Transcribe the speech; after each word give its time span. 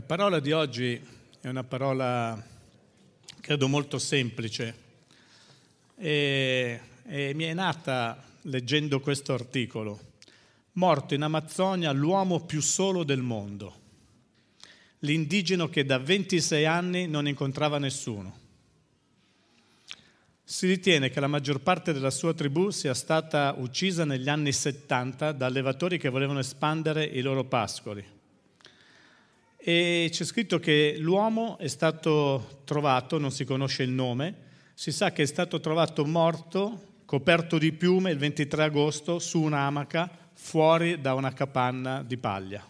La 0.00 0.06
parola 0.06 0.40
di 0.40 0.50
oggi 0.50 0.98
è 1.42 1.48
una 1.48 1.62
parola, 1.62 2.42
credo, 3.38 3.68
molto 3.68 3.98
semplice 3.98 4.74
e, 5.94 6.80
e 7.04 7.34
mi 7.34 7.44
è 7.44 7.52
nata 7.52 8.24
leggendo 8.44 9.00
questo 9.00 9.34
articolo. 9.34 10.00
Morto 10.72 11.12
in 11.12 11.20
Amazzonia 11.20 11.92
l'uomo 11.92 12.40
più 12.40 12.62
solo 12.62 13.04
del 13.04 13.20
mondo, 13.20 13.78
l'indigeno 15.00 15.68
che 15.68 15.84
da 15.84 15.98
26 15.98 16.64
anni 16.64 17.06
non 17.06 17.28
incontrava 17.28 17.78
nessuno. 17.78 18.38
Si 20.42 20.66
ritiene 20.66 21.10
che 21.10 21.20
la 21.20 21.26
maggior 21.26 21.60
parte 21.60 21.92
della 21.92 22.10
sua 22.10 22.32
tribù 22.32 22.70
sia 22.70 22.94
stata 22.94 23.54
uccisa 23.58 24.06
negli 24.06 24.30
anni 24.30 24.50
70 24.50 25.32
da 25.32 25.44
allevatori 25.44 25.98
che 25.98 26.08
volevano 26.08 26.38
espandere 26.38 27.04
i 27.04 27.20
loro 27.20 27.44
pascoli 27.44 28.18
e 29.62 30.08
c'è 30.10 30.24
scritto 30.24 30.58
che 30.58 30.96
l'uomo 30.98 31.58
è 31.58 31.68
stato 31.68 32.62
trovato, 32.64 33.18
non 33.18 33.30
si 33.30 33.44
conosce 33.44 33.82
il 33.82 33.90
nome, 33.90 34.48
si 34.72 34.90
sa 34.90 35.12
che 35.12 35.22
è 35.22 35.26
stato 35.26 35.60
trovato 35.60 36.06
morto, 36.06 37.02
coperto 37.04 37.58
di 37.58 37.72
piume 37.72 38.10
il 38.10 38.16
23 38.16 38.64
agosto 38.64 39.18
su 39.18 39.42
un'amaca 39.42 40.30
fuori 40.32 40.98
da 41.00 41.12
una 41.12 41.34
capanna 41.34 42.02
di 42.02 42.16
paglia. 42.16 42.66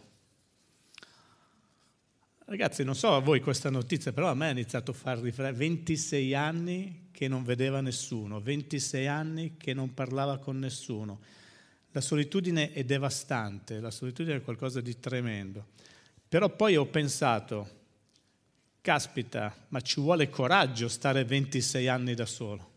Ragazzi, 2.47 2.83
non 2.83 2.97
so 2.97 3.15
a 3.15 3.20
voi 3.20 3.39
questa 3.39 3.70
notizia, 3.70 4.12
però 4.12 4.29
a 4.29 4.34
me 4.34 4.48
ha 4.48 4.51
iniziato 4.51 4.91
a 4.91 4.95
far 4.95 5.20
riflettere 5.20 5.57
26 5.57 6.34
anni 6.34 7.09
che 7.12 7.29
non 7.29 7.45
vedeva 7.45 7.81
nessuno, 7.81 8.41
26 8.41 9.07
anni 9.07 9.57
che 9.57 9.73
non 9.73 9.95
parlava 9.95 10.39
con 10.39 10.59
nessuno. 10.59 11.20
La 11.93 12.01
solitudine 12.01 12.73
è 12.73 12.83
devastante, 12.83 13.79
la 13.79 13.93
solitudine 13.93 14.39
è 14.39 14.43
qualcosa 14.43 14.81
di 14.81 14.98
tremendo. 14.98 15.67
Però 16.30 16.48
poi 16.48 16.77
ho 16.77 16.87
pensato, 16.87 17.69
caspita, 18.80 19.52
ma 19.70 19.80
ci 19.80 20.01
vuole 20.01 20.30
coraggio 20.30 20.87
stare 20.87 21.25
26 21.25 21.89
anni 21.89 22.14
da 22.14 22.25
solo. 22.25 22.70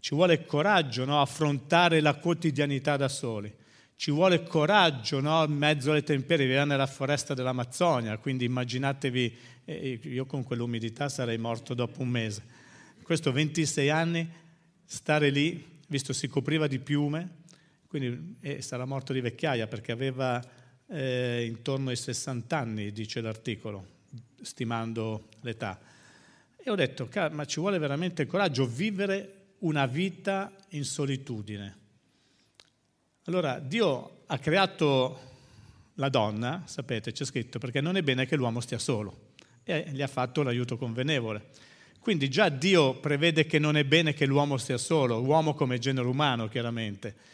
Ci 0.00 0.14
vuole 0.14 0.46
coraggio 0.46 1.04
no? 1.04 1.20
affrontare 1.20 2.00
la 2.00 2.14
quotidianità 2.14 2.96
da 2.96 3.08
soli. 3.08 3.54
Ci 3.96 4.10
vuole 4.10 4.44
coraggio 4.44 5.20
no? 5.20 5.44
in 5.44 5.52
mezzo 5.52 5.90
alle 5.90 6.04
temperie, 6.04 6.46
vivere 6.46 6.64
nella 6.64 6.86
foresta 6.86 7.34
dell'Amazzonia, 7.34 8.16
quindi 8.16 8.46
immaginatevi, 8.46 9.36
eh, 9.66 10.00
io 10.02 10.24
con 10.24 10.42
quell'umidità 10.42 11.10
sarei 11.10 11.36
morto 11.36 11.74
dopo 11.74 12.00
un 12.00 12.08
mese. 12.08 12.42
Questo 13.02 13.30
26 13.30 13.90
anni, 13.90 14.26
stare 14.86 15.28
lì, 15.28 15.62
visto 15.88 16.14
si 16.14 16.28
copriva 16.28 16.66
di 16.66 16.78
piume, 16.78 17.42
quindi 17.88 18.36
eh, 18.40 18.62
sarà 18.62 18.86
morto 18.86 19.12
di 19.12 19.20
vecchiaia 19.20 19.66
perché 19.66 19.92
aveva 19.92 20.42
eh, 20.88 21.44
intorno 21.46 21.90
ai 21.90 21.96
60 21.96 22.56
anni, 22.56 22.92
dice 22.92 23.20
l'articolo, 23.20 23.86
stimando 24.42 25.28
l'età. 25.40 25.78
E 26.56 26.70
ho 26.70 26.74
detto, 26.74 27.08
ma 27.30 27.44
ci 27.44 27.60
vuole 27.60 27.78
veramente 27.78 28.26
coraggio 28.26 28.66
vivere 28.66 29.32
una 29.60 29.86
vita 29.86 30.52
in 30.70 30.84
solitudine. 30.84 31.76
Allora, 33.24 33.58
Dio 33.58 34.22
ha 34.26 34.38
creato 34.38 35.32
la 35.94 36.08
donna, 36.08 36.62
sapete, 36.66 37.12
c'è 37.12 37.24
scritto, 37.24 37.58
perché 37.58 37.80
non 37.80 37.96
è 37.96 38.02
bene 38.02 38.26
che 38.26 38.36
l'uomo 38.36 38.60
stia 38.60 38.78
solo 38.78 39.32
e 39.62 39.88
gli 39.92 40.02
ha 40.02 40.06
fatto 40.06 40.42
l'aiuto 40.42 40.76
convenevole. 40.76 41.50
Quindi 42.00 42.28
già 42.28 42.50
Dio 42.50 43.00
prevede 43.00 43.46
che 43.46 43.58
non 43.58 43.76
è 43.76 43.84
bene 43.84 44.12
che 44.12 44.26
l'uomo 44.26 44.58
stia 44.58 44.76
solo, 44.76 45.22
uomo 45.22 45.54
come 45.54 45.78
genere 45.78 46.06
umano 46.06 46.48
chiaramente 46.48 47.32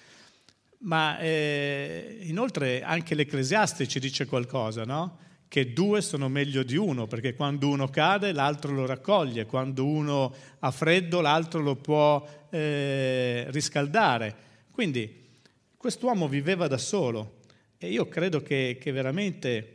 ma 0.82 1.18
eh, 1.18 2.18
inoltre 2.22 2.82
anche 2.82 3.14
l'Ecclesiaste 3.14 3.86
ci 3.86 3.98
dice 4.00 4.26
qualcosa, 4.26 4.84
no? 4.84 5.18
Che 5.48 5.72
due 5.72 6.00
sono 6.00 6.28
meglio 6.28 6.62
di 6.62 6.76
uno, 6.76 7.06
perché 7.06 7.34
quando 7.34 7.68
uno 7.68 7.88
cade 7.88 8.32
l'altro 8.32 8.72
lo 8.72 8.86
raccoglie, 8.86 9.46
quando 9.46 9.84
uno 9.84 10.32
ha 10.60 10.70
freddo 10.70 11.20
l'altro 11.20 11.60
lo 11.60 11.74
può 11.74 12.24
eh, 12.50 13.46
riscaldare. 13.50 14.48
Quindi 14.70 15.28
quest'uomo 15.76 16.28
viveva 16.28 16.68
da 16.68 16.78
solo 16.78 17.38
e 17.78 17.90
io 17.90 18.06
credo 18.08 18.42
che, 18.42 18.78
che 18.80 18.92
veramente 18.92 19.74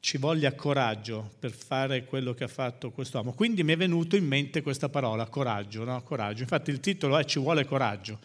ci 0.00 0.18
voglia 0.18 0.52
coraggio 0.52 1.30
per 1.38 1.52
fare 1.52 2.04
quello 2.04 2.34
che 2.34 2.44
ha 2.44 2.48
fatto 2.48 2.90
quest'uomo. 2.90 3.32
Quindi 3.32 3.64
mi 3.64 3.72
è 3.72 3.76
venuto 3.76 4.14
in 4.14 4.26
mente 4.26 4.62
questa 4.62 4.90
parola, 4.90 5.26
coraggio, 5.26 5.84
no? 5.84 6.02
coraggio. 6.02 6.42
Infatti 6.42 6.70
il 6.70 6.80
titolo 6.80 7.16
è 7.16 7.24
Ci 7.24 7.40
vuole 7.40 7.64
coraggio 7.64 8.18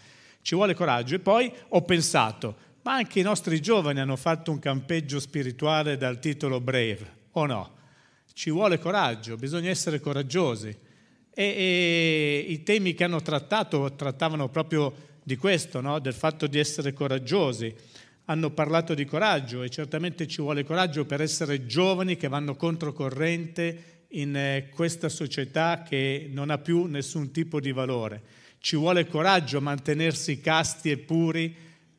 ci 0.43 0.53
vuole 0.53 0.75
coraggio. 0.75 1.15
E 1.15 1.19
poi 1.19 1.51
ho 1.69 1.81
pensato, 1.81 2.55
ma 2.83 2.93
anche 2.93 3.19
i 3.19 3.23
nostri 3.23 3.59
giovani 3.59 3.99
hanno 3.99 4.15
fatto 4.15 4.51
un 4.51 4.59
campeggio 4.59 5.19
spirituale 5.19 5.97
dal 5.97 6.19
titolo 6.19 6.61
Brave, 6.61 7.11
o 7.31 7.45
no? 7.47 7.71
Ci 8.31 8.51
vuole 8.51 8.77
coraggio, 8.77 9.35
bisogna 9.35 9.69
essere 9.69 9.99
coraggiosi. 9.99 10.67
E, 11.35 11.43
e 11.43 12.45
i 12.47 12.61
temi 12.61 12.93
che 12.93 13.03
hanno 13.03 13.21
trattato 13.21 13.95
trattavano 13.95 14.49
proprio 14.49 14.93
di 15.23 15.35
questo, 15.37 15.81
no? 15.81 15.99
del 15.99 16.13
fatto 16.13 16.45
di 16.45 16.59
essere 16.59 16.93
coraggiosi. 16.93 17.73
Hanno 18.25 18.51
parlato 18.51 18.93
di 18.93 19.05
coraggio 19.05 19.63
e 19.63 19.69
certamente 19.69 20.27
ci 20.27 20.41
vuole 20.41 20.63
coraggio 20.63 21.05
per 21.05 21.21
essere 21.21 21.65
giovani 21.65 22.15
che 22.15 22.27
vanno 22.27 22.55
controcorrente 22.55 24.05
in 24.09 24.35
eh, 24.35 24.69
questa 24.73 25.09
società 25.09 25.83
che 25.83 26.29
non 26.31 26.49
ha 26.49 26.57
più 26.57 26.85
nessun 26.85 27.31
tipo 27.31 27.59
di 27.59 27.71
valore. 27.71 28.21
Ci 28.63 28.77
vuole 28.77 29.07
coraggio 29.07 29.57
a 29.57 29.59
mantenersi 29.59 30.39
casti 30.39 30.89
e 30.89 30.97
puri 30.97 31.53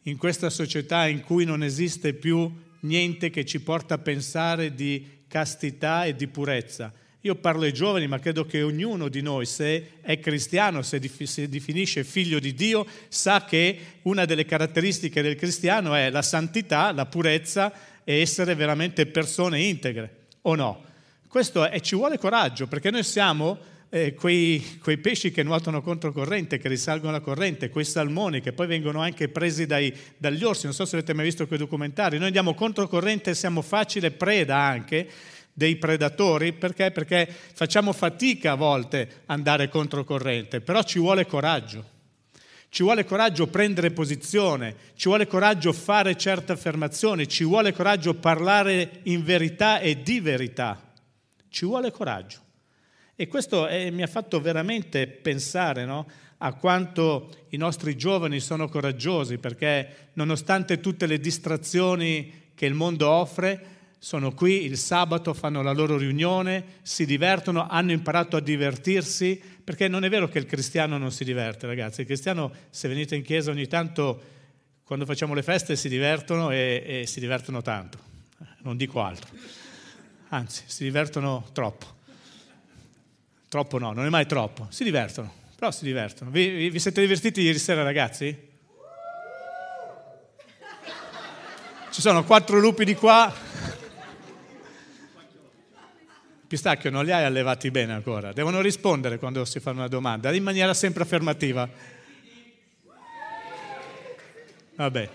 in 0.04 0.16
questa 0.16 0.48
società 0.48 1.06
in 1.06 1.20
cui 1.20 1.44
non 1.44 1.62
esiste 1.62 2.14
più 2.14 2.50
niente 2.80 3.28
che 3.28 3.44
ci 3.44 3.60
porta 3.60 3.96
a 3.96 3.98
pensare 3.98 4.74
di 4.74 5.24
castità 5.28 6.06
e 6.06 6.16
di 6.16 6.26
purezza. 6.26 6.90
Io 7.20 7.34
parlo 7.34 7.64
ai 7.64 7.74
giovani, 7.74 8.06
ma 8.06 8.18
credo 8.18 8.46
che 8.46 8.62
ognuno 8.62 9.10
di 9.10 9.20
noi, 9.20 9.44
se 9.44 9.98
è 10.00 10.18
cristiano, 10.18 10.80
se 10.80 11.02
si 11.24 11.46
definisce 11.50 12.02
figlio 12.02 12.38
di 12.38 12.54
Dio, 12.54 12.86
sa 13.08 13.44
che 13.44 13.78
una 14.04 14.24
delle 14.24 14.46
caratteristiche 14.46 15.20
del 15.20 15.36
cristiano 15.36 15.94
è 15.94 16.08
la 16.08 16.22
santità, 16.22 16.92
la 16.92 17.04
purezza 17.04 17.74
e 18.04 18.20
essere 18.20 18.54
veramente 18.54 19.04
persone 19.04 19.60
integre, 19.60 20.28
o 20.40 20.54
no? 20.54 20.82
Questo 21.28 21.68
è, 21.68 21.78
ci 21.80 21.94
vuole 21.94 22.16
coraggio, 22.16 22.66
perché 22.66 22.90
noi 22.90 23.02
siamo 23.02 23.72
eh, 23.94 24.12
quei, 24.12 24.80
quei, 24.82 24.98
pesci 24.98 25.30
che 25.30 25.44
nuotano 25.44 25.80
controcorrente, 25.80 26.58
che 26.58 26.66
risalgono 26.66 27.12
la 27.12 27.20
corrente, 27.20 27.70
quei 27.70 27.84
salmoni 27.84 28.40
che 28.40 28.52
poi 28.52 28.66
vengono 28.66 29.00
anche 29.00 29.28
presi 29.28 29.66
dai, 29.66 29.94
dagli 30.16 30.42
orsi, 30.42 30.64
non 30.64 30.74
so 30.74 30.84
se 30.84 30.96
avete 30.96 31.12
mai 31.12 31.26
visto 31.26 31.46
quei 31.46 31.60
documentari, 31.60 32.16
noi 32.16 32.26
andiamo 32.26 32.54
controcorrente 32.54 33.30
e 33.30 33.34
siamo 33.34 33.62
facile 33.62 34.10
preda 34.10 34.56
anche 34.56 35.08
dei 35.52 35.76
predatori, 35.76 36.52
perché? 36.52 36.90
Perché 36.90 37.32
facciamo 37.54 37.92
fatica 37.92 38.50
a 38.50 38.56
volte 38.56 39.22
andare 39.26 39.68
controcorrente, 39.68 40.60
però 40.60 40.82
ci 40.82 40.98
vuole 40.98 41.24
coraggio. 41.24 41.92
Ci 42.70 42.82
vuole 42.82 43.04
coraggio 43.04 43.46
prendere 43.46 43.92
posizione, 43.92 44.74
ci 44.96 45.06
vuole 45.06 45.28
coraggio 45.28 45.72
fare 45.72 46.16
certe 46.16 46.50
affermazioni, 46.50 47.28
ci 47.28 47.44
vuole 47.44 47.72
coraggio 47.72 48.14
parlare 48.14 48.98
in 49.04 49.22
verità 49.22 49.78
e 49.78 50.02
di 50.02 50.18
verità. 50.18 50.92
Ci 51.48 51.64
vuole 51.64 51.92
coraggio. 51.92 52.42
E 53.16 53.28
questo 53.28 53.66
è, 53.66 53.90
mi 53.90 54.02
ha 54.02 54.08
fatto 54.08 54.40
veramente 54.40 55.06
pensare 55.06 55.84
no? 55.84 56.06
a 56.38 56.52
quanto 56.54 57.30
i 57.50 57.56
nostri 57.56 57.96
giovani 57.96 58.40
sono 58.40 58.68
coraggiosi, 58.68 59.38
perché 59.38 60.10
nonostante 60.14 60.80
tutte 60.80 61.06
le 61.06 61.20
distrazioni 61.20 62.50
che 62.54 62.66
il 62.66 62.74
mondo 62.74 63.08
offre, 63.08 63.72
sono 64.04 64.34
qui 64.34 64.64
il 64.64 64.76
sabato, 64.76 65.32
fanno 65.32 65.62
la 65.62 65.72
loro 65.72 65.96
riunione, 65.96 66.64
si 66.82 67.06
divertono, 67.06 67.66
hanno 67.66 67.92
imparato 67.92 68.36
a 68.36 68.40
divertirsi, 68.40 69.40
perché 69.64 69.88
non 69.88 70.04
è 70.04 70.10
vero 70.10 70.28
che 70.28 70.38
il 70.38 70.44
cristiano 70.44 70.98
non 70.98 71.10
si 71.10 71.24
diverte, 71.24 71.66
ragazzi. 71.66 72.02
Il 72.02 72.06
cristiano, 72.06 72.52
se 72.68 72.86
venite 72.88 73.16
in 73.16 73.22
chiesa 73.22 73.50
ogni 73.50 73.66
tanto, 73.66 74.20
quando 74.84 75.06
facciamo 75.06 75.32
le 75.32 75.42
feste, 75.42 75.74
si 75.74 75.88
divertono 75.88 76.50
e, 76.50 76.82
e 76.84 77.06
si 77.06 77.18
divertono 77.18 77.62
tanto. 77.62 77.98
Non 78.58 78.76
dico 78.76 79.00
altro. 79.00 79.30
Anzi, 80.28 80.64
si 80.66 80.84
divertono 80.84 81.48
troppo. 81.52 82.02
Troppo 83.54 83.78
no, 83.78 83.92
non 83.92 84.04
è 84.04 84.08
mai 84.08 84.26
troppo. 84.26 84.66
Si 84.70 84.82
divertono, 84.82 85.32
però 85.54 85.70
si 85.70 85.84
divertono. 85.84 86.28
Vi, 86.28 86.70
vi 86.70 86.80
siete 86.80 87.00
divertiti 87.00 87.40
ieri 87.40 87.60
sera, 87.60 87.84
ragazzi? 87.84 88.36
Ci 91.88 92.00
sono 92.00 92.24
quattro 92.24 92.58
lupi 92.58 92.84
di 92.84 92.96
qua. 92.96 93.32
Pistacchio, 96.48 96.90
non 96.90 97.04
li 97.04 97.12
hai 97.12 97.22
allevati 97.22 97.70
bene 97.70 97.92
ancora. 97.92 98.32
Devono 98.32 98.60
rispondere 98.60 99.20
quando 99.20 99.44
si 99.44 99.60
fa 99.60 99.70
una 99.70 99.86
domanda, 99.86 100.34
in 100.34 100.42
maniera 100.42 100.74
sempre 100.74 101.04
affermativa. 101.04 101.70
Vabbè, 104.74 105.08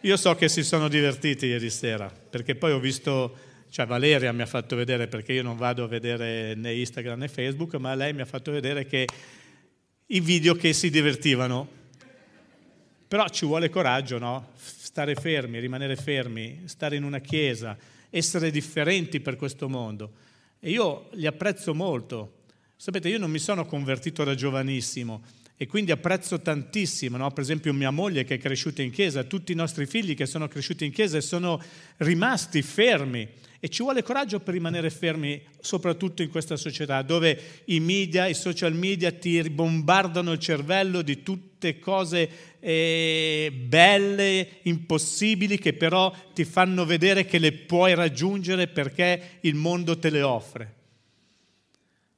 io 0.00 0.16
so 0.18 0.34
che 0.34 0.50
si 0.50 0.62
sono 0.62 0.88
divertiti 0.88 1.46
ieri 1.46 1.70
sera, 1.70 2.12
perché 2.28 2.54
poi 2.54 2.72
ho 2.72 2.78
visto 2.78 3.34
cioè 3.72 3.86
Valeria 3.86 4.32
mi 4.32 4.42
ha 4.42 4.46
fatto 4.46 4.76
vedere, 4.76 5.06
perché 5.06 5.32
io 5.32 5.42
non 5.42 5.56
vado 5.56 5.84
a 5.84 5.86
vedere 5.86 6.54
né 6.54 6.74
Instagram 6.74 7.20
né 7.20 7.28
Facebook, 7.28 7.72
ma 7.76 7.94
lei 7.94 8.12
mi 8.12 8.20
ha 8.20 8.26
fatto 8.26 8.52
vedere 8.52 8.84
che 8.84 9.06
i 10.08 10.20
video 10.20 10.54
che 10.54 10.74
si 10.74 10.90
divertivano. 10.90 11.66
Però 13.08 13.26
ci 13.28 13.46
vuole 13.46 13.70
coraggio, 13.70 14.18
no? 14.18 14.50
Stare 14.56 15.14
fermi, 15.14 15.58
rimanere 15.58 15.96
fermi, 15.96 16.64
stare 16.66 16.96
in 16.96 17.02
una 17.02 17.20
chiesa 17.20 17.74
essere 18.10 18.50
differenti 18.50 19.20
per 19.20 19.36
questo 19.36 19.70
mondo. 19.70 20.12
E 20.60 20.68
io 20.68 21.08
li 21.12 21.26
apprezzo 21.26 21.72
molto. 21.72 22.40
Sapete, 22.76 23.08
io 23.08 23.18
non 23.18 23.30
mi 23.30 23.38
sono 23.38 23.64
convertito 23.64 24.22
da 24.22 24.34
giovanissimo 24.34 25.22
e 25.56 25.66
quindi 25.66 25.92
apprezzo 25.92 26.40
tantissimo, 26.40 27.16
no? 27.16 27.30
per 27.30 27.42
esempio 27.42 27.72
mia 27.72 27.90
moglie 27.90 28.24
che 28.24 28.34
è 28.34 28.38
cresciuta 28.38 28.82
in 28.82 28.90
chiesa, 28.90 29.24
tutti 29.24 29.52
i 29.52 29.54
nostri 29.54 29.86
figli 29.86 30.14
che 30.14 30.26
sono 30.26 30.46
cresciuti 30.46 30.84
in 30.84 30.92
chiesa 30.92 31.16
e 31.16 31.22
sono 31.22 31.58
rimasti 31.98 32.60
fermi. 32.60 33.26
E 33.64 33.68
ci 33.68 33.84
vuole 33.84 34.02
coraggio 34.02 34.40
per 34.40 34.54
rimanere 34.54 34.90
fermi, 34.90 35.40
soprattutto 35.60 36.22
in 36.22 36.30
questa 36.30 36.56
società 36.56 37.00
dove 37.02 37.62
i 37.66 37.78
media, 37.78 38.26
i 38.26 38.34
social 38.34 38.74
media 38.74 39.12
ti 39.12 39.40
bombardano 39.50 40.32
il 40.32 40.40
cervello 40.40 41.00
di 41.00 41.22
tutte 41.22 41.78
cose 41.78 42.56
eh, 42.58 43.52
belle, 43.54 44.48
impossibili, 44.62 45.58
che 45.58 45.74
però 45.74 46.12
ti 46.34 46.44
fanno 46.44 46.84
vedere 46.84 47.24
che 47.24 47.38
le 47.38 47.52
puoi 47.52 47.94
raggiungere 47.94 48.66
perché 48.66 49.38
il 49.42 49.54
mondo 49.54 49.96
te 49.96 50.10
le 50.10 50.22
offre 50.22 50.74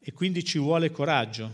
e 0.01 0.15
quindi 0.15 0.43
ci 0.45 0.59
vuole 0.59 0.91
coraggio. 0.91 1.53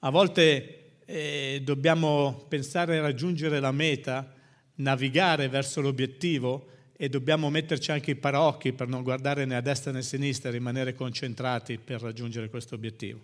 A 0.00 0.10
volte 0.10 1.02
eh, 1.04 1.60
dobbiamo 1.62 2.46
pensare 2.48 2.98
a 2.98 3.02
raggiungere 3.02 3.60
la 3.60 3.70
meta, 3.70 4.34
navigare 4.74 5.48
verso 5.48 5.80
l'obiettivo 5.80 6.72
e 6.96 7.08
dobbiamo 7.08 7.50
metterci 7.50 7.90
anche 7.90 8.12
i 8.12 8.16
paraocchi 8.16 8.72
per 8.72 8.88
non 8.88 9.02
guardare 9.02 9.44
né 9.44 9.56
a 9.56 9.60
destra 9.60 9.90
né 9.90 9.98
a 9.98 10.02
sinistra 10.02 10.48
e 10.48 10.52
rimanere 10.52 10.94
concentrati 10.94 11.78
per 11.78 12.00
raggiungere 12.00 12.48
questo 12.48 12.74
obiettivo. 12.74 13.20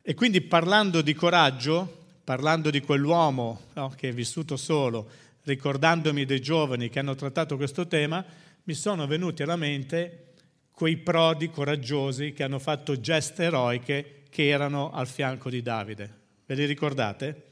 E 0.00 0.14
quindi 0.14 0.40
parlando 0.40 1.00
di 1.00 1.14
coraggio, 1.14 2.06
parlando 2.24 2.70
di 2.70 2.80
quell'uomo 2.80 3.60
no, 3.74 3.92
che 3.96 4.08
è 4.08 4.12
vissuto 4.12 4.56
solo, 4.56 5.08
ricordandomi 5.42 6.24
dei 6.24 6.40
giovani 6.40 6.88
che 6.88 6.98
hanno 6.98 7.14
trattato 7.14 7.56
questo 7.56 7.86
tema, 7.86 8.24
mi 8.64 8.74
sono 8.74 9.06
venuti 9.06 9.42
alla 9.42 9.56
mente 9.56 10.34
quei 10.70 10.96
prodi 10.96 11.50
coraggiosi 11.50 12.32
che 12.32 12.42
hanno 12.42 12.58
fatto 12.58 12.98
geste 13.00 13.44
eroiche 13.44 14.22
che 14.30 14.48
erano 14.48 14.90
al 14.92 15.06
fianco 15.06 15.50
di 15.50 15.62
Davide. 15.62 16.20
Ve 16.46 16.54
li 16.54 16.64
ricordate? 16.64 17.50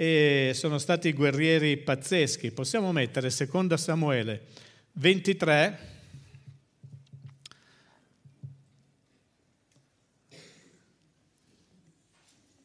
E 0.00 0.52
sono 0.54 0.78
stati 0.78 1.12
guerrieri 1.12 1.76
pazzeschi. 1.76 2.52
Possiamo 2.52 2.92
mettere 2.92 3.30
seconda 3.30 3.76
Samuele 3.76 4.46
23. 4.92 5.78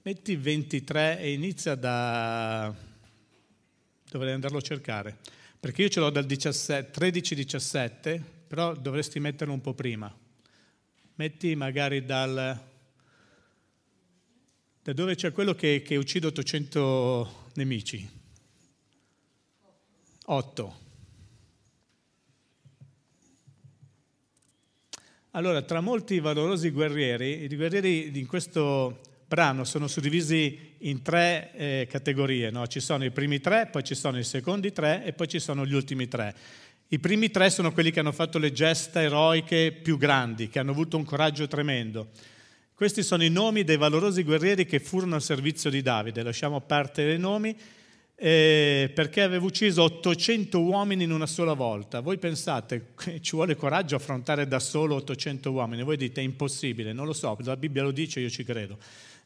Metti 0.03 0.35
23 0.35 1.19
e 1.21 1.33
inizia 1.33 1.73
da... 1.73 2.71
dovrei 4.11 4.33
andarlo 4.33 4.59
a 4.59 4.61
cercare, 4.61 5.17
perché 5.59 5.81
io 5.81 5.89
ce 5.89 6.01
l'ho 6.01 6.11
dal 6.11 6.27
13-17, 6.27 8.21
però 8.47 8.75
dovresti 8.75 9.19
metterlo 9.19 9.53
un 9.53 9.61
po' 9.61 9.73
prima. 9.73 10.15
Metti 11.15 11.55
magari 11.55 12.05
dal... 12.05 12.72
da 14.83 14.91
dove 14.91 15.15
c'è 15.15 15.31
quello 15.31 15.55
che, 15.55 15.81
che 15.81 15.95
uccide 15.95 16.27
800 16.27 17.51
nemici. 17.53 18.09
8. 20.25 20.75
Allora, 25.31 25.61
tra 25.61 25.79
molti 25.79 26.19
valorosi 26.19 26.69
guerrieri, 26.69 27.43
i 27.43 27.55
guerrieri 27.55 28.19
in 28.19 28.27
questo 28.27 28.99
brano 29.25 29.63
sono 29.63 29.87
suddivisi 29.87 30.75
in 30.79 31.01
tre 31.01 31.51
eh, 31.53 31.87
categorie. 31.89 32.51
No? 32.51 32.67
Ci 32.67 32.81
sono 32.81 33.05
i 33.05 33.11
primi 33.11 33.39
tre, 33.39 33.69
poi 33.71 33.85
ci 33.85 33.95
sono 33.95 34.19
i 34.19 34.23
secondi 34.25 34.73
tre 34.73 35.05
e 35.05 35.13
poi 35.13 35.29
ci 35.29 35.39
sono 35.39 35.65
gli 35.65 35.73
ultimi 35.73 36.09
tre. 36.09 36.35
I 36.89 36.99
primi 36.99 37.31
tre 37.31 37.49
sono 37.49 37.71
quelli 37.71 37.89
che 37.89 38.01
hanno 38.01 38.11
fatto 38.11 38.37
le 38.37 38.51
gesta 38.51 39.01
eroiche 39.01 39.71
più 39.71 39.97
grandi, 39.97 40.49
che 40.49 40.59
hanno 40.59 40.71
avuto 40.71 40.97
un 40.97 41.05
coraggio 41.05 41.47
tremendo. 41.47 42.09
Questi 42.75 43.03
sono 43.03 43.23
i 43.23 43.29
nomi 43.29 43.63
dei 43.63 43.77
valorosi 43.77 44.23
guerrieri 44.23 44.65
che 44.65 44.79
furono 44.79 45.15
al 45.15 45.21
servizio 45.21 45.69
di 45.69 45.81
Davide. 45.81 46.23
Lasciamo 46.23 46.59
parte 46.59 47.03
i 47.03 47.19
nomi 47.19 47.55
eh, 48.15 48.91
perché 48.93 49.21
aveva 49.21 49.45
ucciso 49.45 49.83
800 49.83 50.59
uomini 50.59 51.03
in 51.03 51.11
una 51.11 51.27
sola 51.27 51.53
volta. 51.53 51.99
Voi 51.99 52.17
pensate 52.17 52.93
ci 53.21 53.35
vuole 53.35 53.55
coraggio 53.55 53.95
affrontare 53.95 54.47
da 54.47 54.59
solo 54.59 54.95
800 54.95 55.51
uomini? 55.51 55.83
Voi 55.83 55.97
dite 55.97 56.21
è 56.21 56.23
impossibile, 56.23 56.93
non 56.93 57.05
lo 57.05 57.13
so, 57.13 57.37
la 57.43 57.57
Bibbia 57.57 57.83
lo 57.83 57.91
dice, 57.91 58.19
io 58.19 58.29
ci 58.29 58.43
credo. 58.43 58.77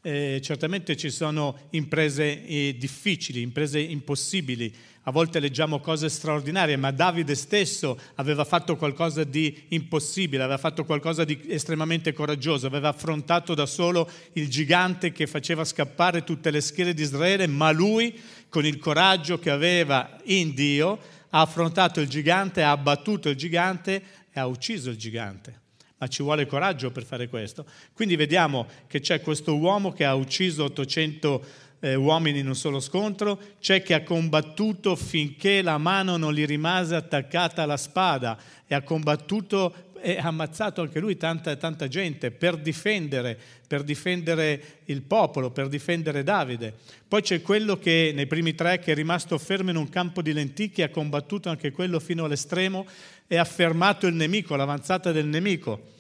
Eh, 0.07 0.39
certamente 0.41 0.95
ci 0.95 1.09
sono 1.09 1.67
imprese 1.71 2.45
eh, 2.45 2.75
difficili, 2.79 3.41
imprese 3.41 3.81
impossibili, 3.81 4.73
a 5.01 5.11
volte 5.11 5.41
leggiamo 5.41 5.81
cose 5.81 6.07
straordinarie, 6.07 6.77
ma 6.77 6.91
Davide 6.91 7.35
stesso 7.35 7.99
aveva 8.15 8.45
fatto 8.45 8.77
qualcosa 8.77 9.25
di 9.25 9.65
impossibile, 9.67 10.43
aveva 10.43 10.57
fatto 10.57 10.85
qualcosa 10.85 11.25
di 11.25 11.37
estremamente 11.49 12.13
coraggioso, 12.13 12.67
aveva 12.67 12.87
affrontato 12.87 13.53
da 13.53 13.65
solo 13.65 14.09
il 14.33 14.47
gigante 14.47 15.11
che 15.11 15.27
faceva 15.27 15.65
scappare 15.65 16.23
tutte 16.23 16.51
le 16.51 16.61
schiere 16.61 16.93
di 16.93 17.01
Israele, 17.01 17.45
ma 17.45 17.71
lui, 17.71 18.17
con 18.47 18.65
il 18.65 18.79
coraggio 18.79 19.39
che 19.39 19.49
aveva 19.49 20.17
in 20.27 20.53
Dio, 20.53 20.99
ha 21.31 21.41
affrontato 21.41 21.99
il 21.99 22.07
gigante, 22.07 22.63
ha 22.63 22.71
abbattuto 22.71 23.27
il 23.27 23.35
gigante 23.35 24.01
e 24.31 24.39
ha 24.39 24.47
ucciso 24.47 24.89
il 24.89 24.95
gigante 24.95 25.65
ma 25.97 26.07
ci 26.07 26.21
vuole 26.23 26.45
coraggio 26.45 26.91
per 26.91 27.03
fare 27.03 27.27
questo. 27.27 27.65
Quindi 27.93 28.15
vediamo 28.15 28.67
che 28.87 28.99
c'è 28.99 29.21
questo 29.21 29.55
uomo 29.57 29.91
che 29.91 30.05
ha 30.05 30.13
ucciso 30.13 30.65
800 30.65 31.45
eh, 31.79 31.95
uomini 31.95 32.39
in 32.39 32.47
un 32.47 32.55
solo 32.55 32.79
scontro, 32.79 33.39
c'è 33.59 33.83
chi 33.83 33.93
ha 33.93 34.03
combattuto 34.03 34.95
finché 34.95 35.61
la 35.61 35.77
mano 35.77 36.17
non 36.17 36.33
gli 36.33 36.45
rimase 36.45 36.95
attaccata 36.95 37.63
alla 37.63 37.77
spada 37.77 38.37
e 38.65 38.73
ha 38.73 38.81
combattuto 38.81 39.86
e 39.99 40.17
ha 40.17 40.27
ammazzato 40.27 40.81
anche 40.81 40.99
lui 40.99 41.17
tanta, 41.17 41.55
tanta 41.55 41.87
gente 41.87 42.31
per 42.31 42.57
difendere, 42.57 43.37
per 43.67 43.83
difendere 43.83 44.81
il 44.85 45.01
popolo, 45.01 45.51
per 45.51 45.67
difendere 45.67 46.23
Davide. 46.23 46.73
Poi 47.07 47.21
c'è 47.21 47.41
quello 47.41 47.77
che 47.77 48.11
nei 48.13 48.27
primi 48.27 48.55
tre 48.55 48.79
che 48.79 48.91
è 48.91 48.95
rimasto 48.95 49.37
fermo 49.37 49.69
in 49.69 49.75
un 49.75 49.89
campo 49.89 50.21
di 50.21 50.33
lenticchie, 50.33 50.85
ha 50.85 50.89
combattuto 50.89 51.49
anche 51.49 51.71
quello 51.71 51.99
fino 51.99 52.25
all'estremo 52.25 52.85
e 53.27 53.37
ha 53.37 53.45
fermato 53.45 54.07
il 54.07 54.15
nemico, 54.15 54.55
l'avanzata 54.55 55.11
del 55.11 55.25
nemico 55.25 55.95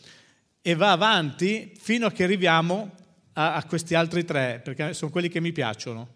e 0.61 0.75
va 0.75 0.91
avanti 0.91 1.73
fino 1.79 2.07
a 2.07 2.11
che 2.11 2.23
arriviamo 2.23 2.91
a, 3.33 3.55
a 3.55 3.63
questi 3.65 3.95
altri 3.95 4.25
tre, 4.25 4.61
perché 4.63 4.93
sono 4.93 5.11
quelli 5.11 5.29
che 5.29 5.39
mi 5.39 5.51
piacciono. 5.51 6.15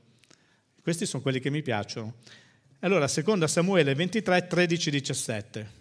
Questi 0.82 1.06
sono 1.06 1.22
quelli 1.22 1.40
che 1.40 1.50
mi 1.50 1.62
piacciono. 1.62 2.16
Allora, 2.80 3.08
seconda 3.08 3.48
Samuele 3.48 3.94
23, 3.94 4.48
13, 4.48 4.90
17. 4.90 5.81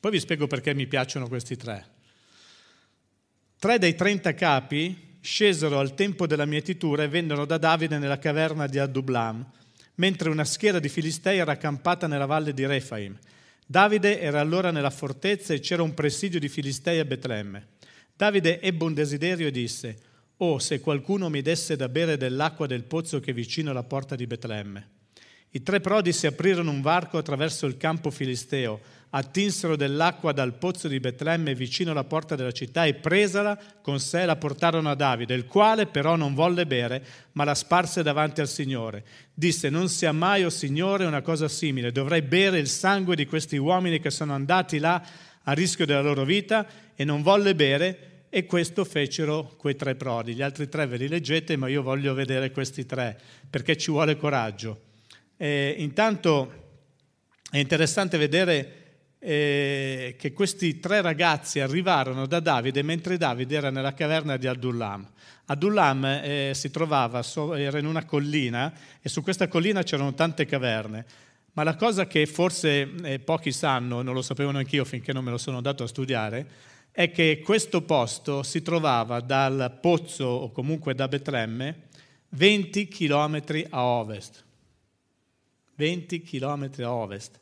Poi 0.00 0.10
vi 0.10 0.20
spiego 0.20 0.46
perché 0.46 0.74
mi 0.74 0.86
piacciono 0.86 1.28
questi 1.28 1.56
tre. 1.56 1.86
Tre 3.58 3.78
dei 3.78 3.96
trenta 3.96 4.34
capi 4.34 5.16
scesero 5.20 5.78
al 5.78 5.94
tempo 5.94 6.26
della 6.26 6.44
mietitura 6.44 7.02
e 7.02 7.08
vennero 7.08 7.44
da 7.44 7.58
Davide 7.58 7.98
nella 7.98 8.18
caverna 8.18 8.66
di 8.66 8.78
Adublam, 8.78 9.44
mentre 9.96 10.30
una 10.30 10.44
schiera 10.44 10.78
di 10.78 10.88
Filistei 10.88 11.38
era 11.38 11.52
accampata 11.52 12.06
nella 12.06 12.26
valle 12.26 12.54
di 12.54 12.64
Refaim. 12.64 13.18
Davide 13.66 14.20
era 14.20 14.40
allora 14.40 14.70
nella 14.70 14.90
fortezza 14.90 15.52
e 15.52 15.60
c'era 15.60 15.82
un 15.82 15.92
presidio 15.92 16.38
di 16.38 16.48
Filistei 16.48 17.00
a 17.00 17.04
Betlemme. 17.04 17.66
Davide 18.14 18.60
ebbe 18.60 18.84
un 18.84 18.94
desiderio 18.94 19.48
e 19.48 19.50
disse, 19.50 19.98
Oh, 20.38 20.60
se 20.60 20.78
qualcuno 20.80 21.28
mi 21.28 21.42
desse 21.42 21.74
da 21.74 21.88
bere 21.88 22.16
dell'acqua 22.16 22.68
del 22.68 22.84
pozzo 22.84 23.18
che 23.18 23.32
è 23.32 23.34
vicino 23.34 23.70
alla 23.70 23.82
porta 23.82 24.14
di 24.14 24.28
Betlemme. 24.28 24.90
I 25.50 25.62
tre 25.62 25.80
prodi 25.80 26.12
si 26.12 26.26
aprirono 26.26 26.70
un 26.70 26.80
varco 26.80 27.18
attraverso 27.18 27.66
il 27.66 27.76
campo 27.76 28.10
filisteo, 28.10 28.80
attinsero 29.10 29.76
dell'acqua 29.76 30.32
dal 30.32 30.54
pozzo 30.54 30.88
di 30.88 31.00
Betlemme 31.00 31.54
vicino 31.54 31.92
alla 31.92 32.04
porta 32.04 32.36
della 32.36 32.52
città 32.52 32.84
e 32.84 32.94
presala 32.94 33.58
con 33.80 34.00
sé 34.00 34.24
la 34.24 34.36
portarono 34.36 34.90
a 34.90 34.94
Davide, 34.94 35.34
il 35.34 35.46
quale 35.46 35.86
però 35.86 36.16
non 36.16 36.34
volle 36.34 36.66
bere, 36.66 37.04
ma 37.32 37.44
la 37.44 37.54
sparse 37.54 38.02
davanti 38.02 38.40
al 38.40 38.48
Signore. 38.48 39.04
Disse, 39.32 39.70
non 39.70 39.88
sia 39.88 40.12
mai, 40.12 40.42
o 40.42 40.46
oh 40.46 40.50
Signore, 40.50 41.04
una 41.04 41.22
cosa 41.22 41.48
simile, 41.48 41.92
dovrei 41.92 42.22
bere 42.22 42.58
il 42.58 42.68
sangue 42.68 43.16
di 43.16 43.26
questi 43.26 43.56
uomini 43.56 44.00
che 44.00 44.10
sono 44.10 44.34
andati 44.34 44.78
là 44.78 45.02
a 45.42 45.52
rischio 45.52 45.86
della 45.86 46.02
loro 46.02 46.24
vita 46.24 46.66
e 46.94 47.04
non 47.04 47.22
volle 47.22 47.54
bere 47.54 48.26
e 48.30 48.44
questo 48.44 48.84
fecero 48.84 49.54
quei 49.56 49.76
tre 49.76 49.94
prodi. 49.94 50.34
Gli 50.34 50.42
altri 50.42 50.68
tre 50.68 50.86
ve 50.86 50.98
li 50.98 51.08
leggete, 51.08 51.56
ma 51.56 51.68
io 51.68 51.82
voglio 51.82 52.12
vedere 52.12 52.50
questi 52.50 52.84
tre, 52.84 53.18
perché 53.48 53.76
ci 53.76 53.90
vuole 53.90 54.16
coraggio. 54.16 54.82
E 55.36 55.76
intanto 55.78 56.66
è 57.50 57.56
interessante 57.56 58.18
vedere 58.18 58.87
eh, 59.18 60.16
che 60.18 60.32
questi 60.32 60.78
tre 60.78 61.00
ragazzi 61.00 61.60
arrivarono 61.60 62.26
da 62.26 62.40
Davide 62.40 62.82
mentre 62.82 63.16
Davide 63.16 63.56
era 63.56 63.70
nella 63.70 63.94
caverna 63.94 64.36
di 64.36 64.46
Adullam. 64.46 65.08
Adullam 65.46 66.04
eh, 66.04 66.52
si 66.54 66.70
trovava, 66.70 67.22
so, 67.22 67.54
era 67.54 67.78
in 67.78 67.86
una 67.86 68.04
collina 68.04 68.72
e 69.00 69.08
su 69.08 69.22
questa 69.22 69.48
collina 69.48 69.82
c'erano 69.82 70.14
tante 70.14 70.44
caverne. 70.44 71.04
Ma 71.52 71.62
la 71.64 71.74
cosa 71.74 72.06
che 72.06 72.26
forse 72.26 72.94
eh, 73.02 73.18
pochi 73.18 73.50
sanno, 73.50 74.02
non 74.02 74.14
lo 74.14 74.22
sapevo 74.22 74.50
neanch'io 74.50 74.84
finché 74.84 75.12
non 75.12 75.24
me 75.24 75.30
lo 75.30 75.38
sono 75.38 75.60
dato 75.60 75.82
a 75.82 75.88
studiare, 75.88 76.46
è 76.92 77.10
che 77.10 77.40
questo 77.44 77.82
posto 77.82 78.42
si 78.42 78.62
trovava 78.62 79.20
dal 79.20 79.78
pozzo 79.80 80.24
o 80.24 80.52
comunque 80.52 80.94
da 80.94 81.08
Betlemme 81.08 81.86
20 82.30 82.88
km 82.88 83.42
a 83.70 83.82
ovest. 83.84 84.44
20 85.76 86.22
km 86.22 86.70
a 86.82 86.92
ovest. 86.92 87.38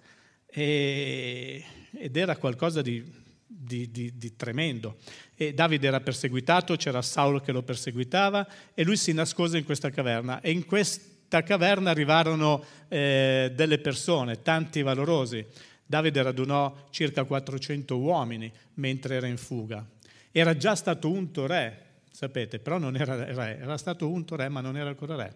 E, 0.57 1.63
ed 1.93 2.17
era 2.17 2.37
qualcosa 2.39 2.81
di, 2.81 3.05
di, 3.47 3.91
di, 3.91 4.17
di 4.17 4.37
tremendo. 4.37 4.97
E 5.35 5.53
Davide 5.53 5.87
era 5.87 6.01
perseguitato, 6.01 6.77
c'era 6.77 7.03
Saulo 7.03 7.41
che 7.41 7.53
lo 7.53 7.63
perseguitava 7.63 8.49
e 8.73 8.83
lui 8.83 8.97
si 8.97 9.13
nascose 9.13 9.59
in 9.59 9.65
questa 9.65 9.91
caverna 9.91 10.41
e 10.41 10.51
in 10.51 10.65
questa 10.65 11.43
caverna 11.43 11.91
arrivarono 11.91 12.65
eh, 12.89 13.53
delle 13.55 13.79
persone, 13.79 14.41
tanti 14.41 14.81
valorosi. 14.81 15.45
Davide 15.85 16.23
radunò 16.23 16.87
circa 16.89 17.25
400 17.25 17.99
uomini 17.99 18.51
mentre 18.75 19.17
era 19.17 19.27
in 19.27 19.37
fuga. 19.37 19.87
Era 20.33 20.57
già 20.57 20.75
stato 20.75 21.11
unto 21.11 21.47
re, 21.47 21.83
sapete, 22.11 22.61
però 22.61 22.79
non 22.79 22.97
era 22.97 23.15
re, 23.25 23.59
era 23.59 23.77
stato 23.77 24.09
unto 24.09 24.37
re 24.37 24.49
ma 24.49 24.63
non 24.63 24.79
era 24.79 24.89
ancora 24.89 25.17
re. 25.17 25.35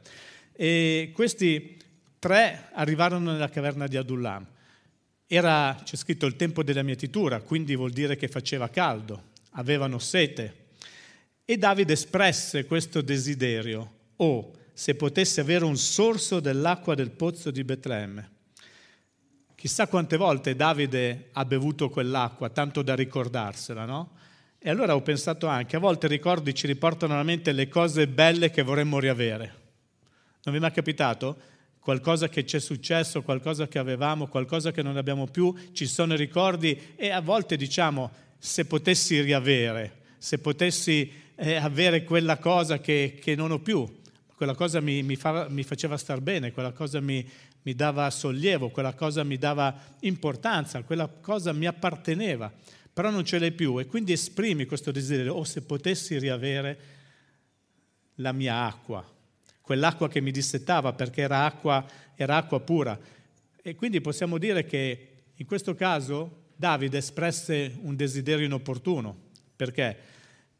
E 0.52 1.10
questi 1.12 1.76
tre 2.18 2.68
arrivarono 2.72 3.32
nella 3.32 3.50
caverna 3.50 3.86
di 3.86 3.98
Adullam. 3.98 4.46
Era, 5.32 5.80
c'è 5.84 5.94
scritto, 5.94 6.26
il 6.26 6.34
tempo 6.34 6.64
della 6.64 6.82
mietitura, 6.82 7.40
quindi 7.40 7.76
vuol 7.76 7.92
dire 7.92 8.16
che 8.16 8.26
faceva 8.26 8.68
caldo, 8.68 9.26
avevano 9.50 10.00
sete. 10.00 10.70
E 11.44 11.56
Davide 11.56 11.92
espresse 11.92 12.64
questo 12.64 13.00
desiderio, 13.00 13.92
oh, 14.16 14.50
se 14.72 14.96
potesse 14.96 15.40
avere 15.40 15.64
un 15.64 15.76
sorso 15.76 16.40
dell'acqua 16.40 16.96
del 16.96 17.12
pozzo 17.12 17.52
di 17.52 17.62
Betlemme. 17.62 18.30
Chissà 19.54 19.86
quante 19.86 20.16
volte 20.16 20.56
Davide 20.56 21.28
ha 21.34 21.44
bevuto 21.44 21.90
quell'acqua, 21.90 22.50
tanto 22.50 22.82
da 22.82 22.96
ricordarsela, 22.96 23.84
no? 23.84 24.16
E 24.58 24.68
allora 24.68 24.96
ho 24.96 25.02
pensato 25.02 25.46
anche, 25.46 25.76
a 25.76 25.78
volte 25.78 26.06
i 26.06 26.08
ricordi 26.08 26.52
ci 26.56 26.66
riportano 26.66 27.12
alla 27.12 27.22
mente 27.22 27.52
le 27.52 27.68
cose 27.68 28.08
belle 28.08 28.50
che 28.50 28.62
vorremmo 28.62 28.98
riavere. 28.98 29.54
Non 30.42 30.54
vi 30.54 30.56
è 30.56 30.60
mai 30.60 30.72
capitato? 30.72 31.40
Qualcosa 31.90 32.28
che 32.28 32.46
ci 32.46 32.56
è 32.56 32.60
successo, 32.60 33.22
qualcosa 33.22 33.66
che 33.66 33.80
avevamo, 33.80 34.28
qualcosa 34.28 34.70
che 34.70 34.80
non 34.80 34.96
abbiamo 34.96 35.26
più, 35.26 35.52
ci 35.72 35.86
sono 35.86 36.14
i 36.14 36.16
ricordi 36.16 36.80
e 36.94 37.10
a 37.10 37.20
volte 37.20 37.56
diciamo, 37.56 38.12
se 38.38 38.64
potessi 38.66 39.20
riavere, 39.20 40.02
se 40.16 40.38
potessi 40.38 41.12
eh, 41.34 41.56
avere 41.56 42.04
quella 42.04 42.38
cosa 42.38 42.78
che, 42.78 43.18
che, 43.20 43.34
non 43.34 43.50
ho 43.50 43.58
più, 43.58 43.84
quella 44.36 44.54
cosa 44.54 44.80
mi, 44.80 45.02
mi, 45.02 45.16
fa, 45.16 45.48
mi 45.48 45.64
faceva 45.64 45.96
star 45.96 46.20
bene, 46.20 46.52
quella 46.52 46.70
cosa 46.70 47.00
mi, 47.00 47.28
mi 47.62 47.74
dava 47.74 48.08
sollievo, 48.08 48.68
quella 48.68 48.94
cosa 48.94 49.24
mi 49.24 49.36
dava 49.36 49.76
importanza, 50.02 50.80
quella 50.84 51.08
cosa 51.08 51.52
mi 51.52 51.66
apparteneva 51.66 52.52
però 52.92 53.10
non 53.10 53.24
ce 53.24 53.40
l'hai 53.40 53.52
più. 53.52 53.80
E 53.80 53.86
quindi 53.86 54.12
esprimi 54.12 54.64
questo 54.64 54.92
desiderio, 54.92 55.34
o 55.34 55.38
oh, 55.38 55.44
se 55.44 55.62
potessi 55.62 56.18
riavere 56.18 56.78
la 58.16 58.30
mia 58.30 58.64
acqua, 58.64 59.04
quell'acqua 59.70 60.08
che 60.08 60.20
mi 60.20 60.32
dissettava 60.32 60.92
perché 60.94 61.20
era 61.20 61.44
acqua, 61.44 61.86
era 62.16 62.38
acqua 62.38 62.58
pura. 62.58 62.98
E 63.62 63.76
quindi 63.76 64.00
possiamo 64.00 64.36
dire 64.36 64.64
che 64.64 65.08
in 65.36 65.46
questo 65.46 65.76
caso 65.76 66.46
Davide 66.56 66.98
espresse 66.98 67.78
un 67.82 67.94
desiderio 67.94 68.44
inopportuno. 68.44 69.16
Perché? 69.54 69.96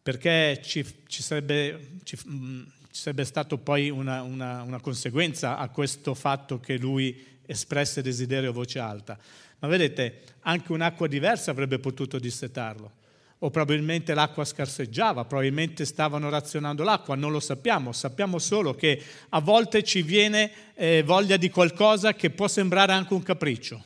Perché 0.01 0.61
ci, 0.63 0.87
ci, 1.09 1.25
sarebbe, 1.25 1.99
ci, 2.05 2.17
mm, 2.25 2.63
ci 2.93 3.01
sarebbe 3.01 3.25
stato 3.25 3.59
poi 3.59 3.91
una, 3.91 4.23
una, 4.23 4.63
una 4.63 4.81
conseguenza 4.81 5.59
a 5.59 5.69
questo 5.71 6.15
fatto 6.15 6.61
che 6.61 6.79
lui 6.79 7.41
espresse 7.47 8.03
desiderio 8.03 8.51
a 8.51 8.53
voce 8.53 8.79
alta. 8.79 9.19
Ma 9.59 9.67
vedete, 9.67 10.23
anche 10.43 10.71
un'acqua 10.71 11.09
diversa 11.09 11.51
avrebbe 11.51 11.81
potuto 11.81 12.21
dissetarlo. 12.21 12.93
O 13.43 13.51
probabilmente 13.51 14.13
l'acqua 14.13 14.45
scarseggiava, 14.45 15.25
probabilmente 15.25 15.85
stavano 15.85 16.29
razionando 16.29 16.83
l'acqua, 16.83 17.15
non 17.15 17.33
lo 17.33 17.41
sappiamo. 17.41 17.93
Sappiamo 17.93 18.39
solo 18.39 18.75
che 18.75 19.03
a 19.31 19.41
volte 19.41 19.83
ci 19.83 20.03
viene 20.03 20.51
eh, 20.75 21.03
voglia 21.03 21.37
di 21.37 21.49
qualcosa 21.49 22.13
che 22.13 22.31
può 22.31 22.49
sembrare 22.49 22.93
anche 22.93 23.15
un 23.15 23.23
capriccio. 23.23 23.83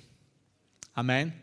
Amen? 0.94 1.42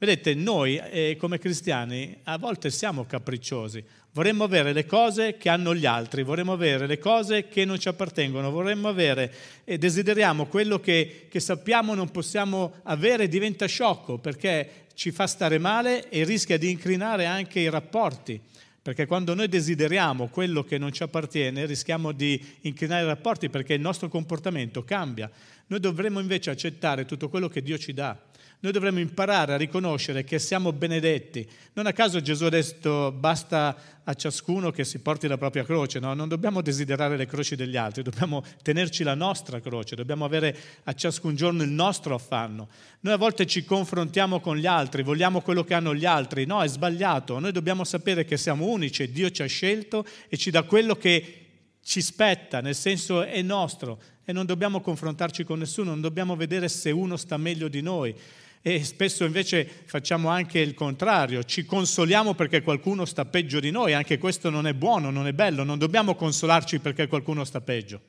Vedete, 0.00 0.32
noi 0.32 0.76
eh, 0.76 1.16
come 1.18 1.38
cristiani 1.38 2.16
a 2.22 2.38
volte 2.38 2.70
siamo 2.70 3.04
capricciosi, 3.04 3.84
vorremmo 4.12 4.44
avere 4.44 4.72
le 4.72 4.86
cose 4.86 5.36
che 5.36 5.50
hanno 5.50 5.74
gli 5.74 5.84
altri, 5.84 6.22
vorremmo 6.22 6.52
avere 6.52 6.86
le 6.86 6.98
cose 6.98 7.48
che 7.48 7.66
non 7.66 7.78
ci 7.78 7.88
appartengono, 7.88 8.50
vorremmo 8.50 8.88
avere 8.88 9.30
e 9.64 9.76
desideriamo 9.76 10.46
quello 10.46 10.80
che, 10.80 11.26
che 11.28 11.38
sappiamo 11.38 11.94
non 11.94 12.10
possiamo 12.10 12.76
avere, 12.84 13.28
diventa 13.28 13.66
sciocco 13.66 14.16
perché 14.16 14.86
ci 15.00 15.12
fa 15.12 15.26
stare 15.26 15.56
male 15.56 16.10
e 16.10 16.24
rischia 16.24 16.58
di 16.58 16.70
incrinare 16.70 17.24
anche 17.24 17.58
i 17.58 17.70
rapporti. 17.70 18.38
Perché 18.82 19.06
quando 19.06 19.32
noi 19.32 19.48
desideriamo 19.48 20.28
quello 20.28 20.62
che 20.62 20.76
non 20.76 20.92
ci 20.92 21.02
appartiene, 21.02 21.64
rischiamo 21.64 22.12
di 22.12 22.38
incrinare 22.62 23.04
i 23.04 23.06
rapporti 23.06 23.48
perché 23.48 23.72
il 23.72 23.80
nostro 23.80 24.10
comportamento 24.10 24.84
cambia. 24.84 25.30
Noi 25.68 25.80
dovremmo 25.80 26.20
invece 26.20 26.50
accettare 26.50 27.06
tutto 27.06 27.30
quello 27.30 27.48
che 27.48 27.62
Dio 27.62 27.78
ci 27.78 27.94
dà 27.94 28.14
noi 28.60 28.72
dovremmo 28.72 28.98
imparare 28.98 29.54
a 29.54 29.56
riconoscere 29.56 30.22
che 30.22 30.38
siamo 30.38 30.72
benedetti. 30.72 31.48
Non 31.72 31.86
a 31.86 31.92
caso 31.92 32.20
Gesù 32.20 32.44
ha 32.44 32.50
detto 32.50 33.10
basta 33.10 33.74
a 34.04 34.14
ciascuno 34.14 34.70
che 34.70 34.84
si 34.84 34.98
porti 34.98 35.28
la 35.28 35.38
propria 35.38 35.64
croce, 35.64 35.98
no? 35.98 36.12
non 36.12 36.28
dobbiamo 36.28 36.60
desiderare 36.60 37.16
le 37.16 37.26
croci 37.26 37.56
degli 37.56 37.76
altri, 37.76 38.02
dobbiamo 38.02 38.44
tenerci 38.62 39.02
la 39.02 39.14
nostra 39.14 39.60
croce, 39.60 39.96
dobbiamo 39.96 40.26
avere 40.26 40.56
a 40.84 40.92
ciascun 40.92 41.34
giorno 41.36 41.62
il 41.62 41.70
nostro 41.70 42.14
affanno. 42.14 42.68
Noi 43.00 43.14
a 43.14 43.16
volte 43.16 43.46
ci 43.46 43.64
confrontiamo 43.64 44.40
con 44.40 44.56
gli 44.56 44.66
altri, 44.66 45.02
vogliamo 45.02 45.40
quello 45.40 45.64
che 45.64 45.74
hanno 45.74 45.94
gli 45.94 46.04
altri, 46.04 46.44
no, 46.44 46.62
è 46.62 46.68
sbagliato, 46.68 47.38
noi 47.38 47.52
dobbiamo 47.52 47.84
sapere 47.84 48.24
che 48.24 48.36
siamo 48.36 48.66
unici, 48.66 49.10
Dio 49.10 49.30
ci 49.30 49.42
ha 49.42 49.46
scelto 49.46 50.04
e 50.28 50.36
ci 50.36 50.50
dà 50.50 50.64
quello 50.64 50.96
che 50.96 51.46
ci 51.82 52.02
spetta, 52.02 52.60
nel 52.60 52.74
senso 52.74 53.22
è 53.22 53.40
nostro 53.40 54.00
e 54.24 54.32
non 54.32 54.44
dobbiamo 54.44 54.80
confrontarci 54.80 55.44
con 55.44 55.58
nessuno, 55.58 55.90
non 55.90 56.00
dobbiamo 56.00 56.36
vedere 56.36 56.68
se 56.68 56.90
uno 56.90 57.16
sta 57.16 57.36
meglio 57.36 57.68
di 57.68 57.80
noi. 57.80 58.14
E 58.62 58.84
spesso 58.84 59.24
invece 59.24 59.66
facciamo 59.86 60.28
anche 60.28 60.58
il 60.58 60.74
contrario, 60.74 61.44
ci 61.44 61.64
consoliamo 61.64 62.34
perché 62.34 62.60
qualcuno 62.60 63.06
sta 63.06 63.24
peggio 63.24 63.58
di 63.58 63.70
noi, 63.70 63.94
anche 63.94 64.18
questo 64.18 64.50
non 64.50 64.66
è 64.66 64.74
buono, 64.74 65.10
non 65.10 65.26
è 65.26 65.32
bello, 65.32 65.64
non 65.64 65.78
dobbiamo 65.78 66.14
consolarci 66.14 66.78
perché 66.78 67.06
qualcuno 67.06 67.44
sta 67.44 67.62
peggio. 67.62 68.00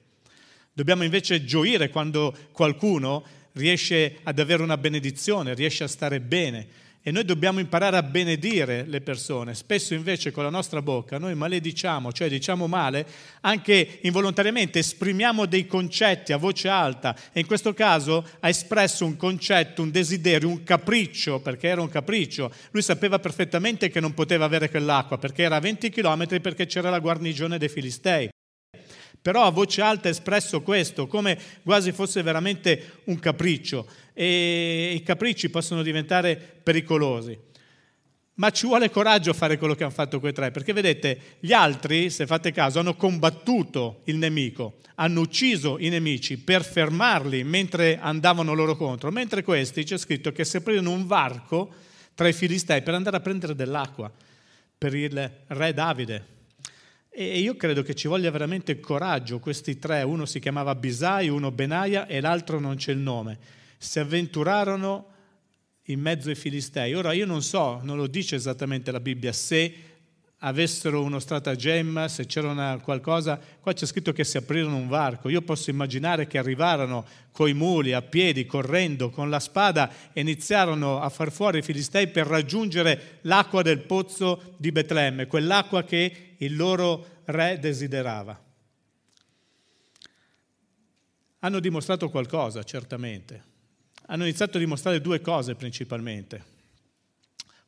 Dobbiamo 0.74 1.04
invece 1.04 1.46
gioire 1.46 1.90
quando 1.90 2.36
qualcuno 2.52 3.24
riesce 3.54 4.20
ad 4.24 4.40
avere 4.40 4.62
una 4.62 4.78
benedizione, 4.78 5.54
riesce 5.54 5.86
a 5.86 5.88
stare 5.88 6.20
bene, 6.20 6.68
e 7.04 7.12
noi 7.12 7.26
dobbiamo 7.26 7.60
imparare 7.60 7.98
a 7.98 8.04
benedire 8.04 8.86
le 8.86 9.02
persone. 9.02 9.56
Spesso 9.56 9.94
invece 9.94 10.32
con 10.32 10.44
la 10.44 10.50
nostra 10.50 10.82
bocca 10.82 11.18
noi 11.18 11.36
malediciamo, 11.36 12.12
cioè 12.12 12.30
diciamo 12.30 12.68
male, 12.68 13.06
anche 13.42 14.00
involontariamente 14.02 14.80
esprimiamo 14.80 15.46
dei 15.46 15.66
concetti 15.66 16.34
a 16.34 16.38
voce 16.38 16.70
alta 16.70 17.16
e 17.32 17.40
in 17.40 17.48
questo 17.48 17.74
caso 17.74 18.26
ha 18.40 18.50
espresso 18.50 19.06
un 19.06 19.18
concetto, 19.18 19.82
un 19.82 19.92
desiderio, 19.92 20.48
un 20.48 20.64
capriccio, 20.64 21.40
perché 21.40 21.68
era 21.68 21.82
un 21.82 21.90
capriccio. 21.90 22.52
Lui 22.72 22.82
sapeva 22.82 23.20
perfettamente 23.20 23.90
che 23.90 24.00
non 24.00 24.14
poteva 24.14 24.46
avere 24.46 24.70
quell'acqua 24.70 25.18
perché 25.18 25.44
era 25.44 25.56
a 25.56 25.60
20 25.60 25.90
km 25.90 26.40
perché 26.40 26.66
c'era 26.66 26.90
la 26.90 27.00
guarnigione 27.00 27.58
dei 27.58 27.70
Filistei. 27.70 28.30
Però 29.22 29.44
a 29.44 29.52
voce 29.52 29.82
alta 29.82 30.08
ha 30.08 30.12
espresso 30.12 30.62
questo, 30.62 31.06
come 31.06 31.38
quasi 31.64 31.92
fosse 31.92 32.24
veramente 32.24 33.02
un 33.06 33.20
capriccio 33.20 33.88
e 34.14 34.94
i 34.96 35.04
capricci 35.04 35.50
possono 35.50 35.84
diventare 35.84 36.36
pericolosi. 36.36 37.38
Ma 38.36 38.50
ci 38.50 38.66
vuole 38.66 38.90
coraggio 38.90 39.30
a 39.30 39.36
fare 39.36 39.58
quello 39.58 39.76
che 39.76 39.84
hanno 39.84 39.92
fatto 39.92 40.20
quei 40.20 40.34
tre, 40.34 40.50
perché 40.50 40.74
vedete, 40.74 41.38
gli 41.40 41.54
altri, 41.54 42.10
se 42.10 42.26
fate 42.26 42.52
caso, 42.52 42.80
hanno 42.80 42.96
combattuto 42.96 44.02
il 44.06 44.16
nemico, 44.16 44.78
hanno 44.96 45.22
ucciso 45.22 45.78
i 45.78 45.90
nemici 45.90 46.40
per 46.40 46.64
fermarli 46.64 47.44
mentre 47.44 48.00
andavano 48.00 48.54
loro 48.54 48.76
contro, 48.76 49.12
mentre 49.12 49.44
questi 49.44 49.84
c'è 49.84 49.98
scritto 49.98 50.32
che 50.32 50.46
si 50.46 50.58
aprirono 50.58 50.90
un 50.90 51.06
varco 51.06 51.72
tra 52.16 52.28
i 52.28 52.34
filistei 52.34 52.82
per 52.82 52.96
andare 52.96 53.18
a 53.18 53.20
prendere 53.20 53.54
dell'acqua 53.54 54.12
per 54.76 54.96
il 54.96 55.32
re 55.48 55.74
Davide. 55.74 56.40
E 57.14 57.40
io 57.40 57.58
credo 57.58 57.84
che 57.84 57.94
ci 57.94 58.08
voglia 58.08 58.32
veramente 58.32 58.80
coraggio, 58.80 59.40
questi 59.40 59.78
tre, 59.78 60.02
uno 60.02 60.26
si 60.26 60.40
chiamava 60.40 60.76
Bisai, 60.76 61.28
uno 61.28 61.52
Benaia 61.52 62.08
e 62.08 62.22
l'altro 62.22 62.58
non 62.58 62.78
c'è 62.78 62.94
il 62.94 63.00
nome. 63.00 63.38
Si 63.78 64.00
avventurarono 64.00 65.08
in 65.86 66.00
mezzo 66.00 66.30
ai 66.30 66.36
Filistei. 66.36 66.94
Ora 66.94 67.12
io 67.12 67.26
non 67.26 67.42
so, 67.42 67.82
non 67.84 67.98
lo 67.98 68.08
dice 68.08 68.38
esattamente 68.38 68.92
la 68.92 69.02
Bibbia, 69.02 69.34
se 69.34 69.74
avessero 70.38 71.04
uno 71.04 71.20
stratagemma, 71.20 72.08
se 72.08 72.26
c'era 72.26 72.50
una 72.50 72.80
qualcosa, 72.82 73.38
qua 73.60 73.74
c'è 73.74 73.86
scritto 73.86 74.14
che 74.14 74.24
si 74.24 74.38
aprirono 74.38 74.78
un 74.78 74.88
varco, 74.88 75.28
io 75.28 75.42
posso 75.42 75.70
immaginare 75.70 76.28
che 76.28 76.38
arrivarono 76.38 77.06
coi 77.34 77.54
muli, 77.54 77.92
a 77.92 78.02
piedi, 78.02 78.46
correndo, 78.46 79.10
con 79.10 79.30
la 79.30 79.42
spada 79.42 79.92
e 80.14 80.22
iniziarono 80.22 81.02
a 81.02 81.10
far 81.10 81.30
fuori 81.30 81.60
i 81.60 81.62
Filistei 81.62 82.08
per 82.08 82.26
raggiungere 82.26 83.20
l'acqua 83.24 83.62
del 83.62 83.80
pozzo 83.82 84.56
di 84.56 84.72
Betlemme, 84.72 85.28
quell'acqua 85.28 85.84
che 85.84 86.31
il 86.42 86.56
loro 86.56 87.22
re 87.26 87.60
desiderava. 87.60 88.40
Hanno 91.40 91.60
dimostrato 91.60 92.10
qualcosa, 92.10 92.64
certamente, 92.64 93.44
hanno 94.08 94.24
iniziato 94.24 94.58
a 94.58 94.60
dimostrare 94.60 95.02
due 95.02 95.22
cose 95.22 95.56
principalmente. 95.56 96.50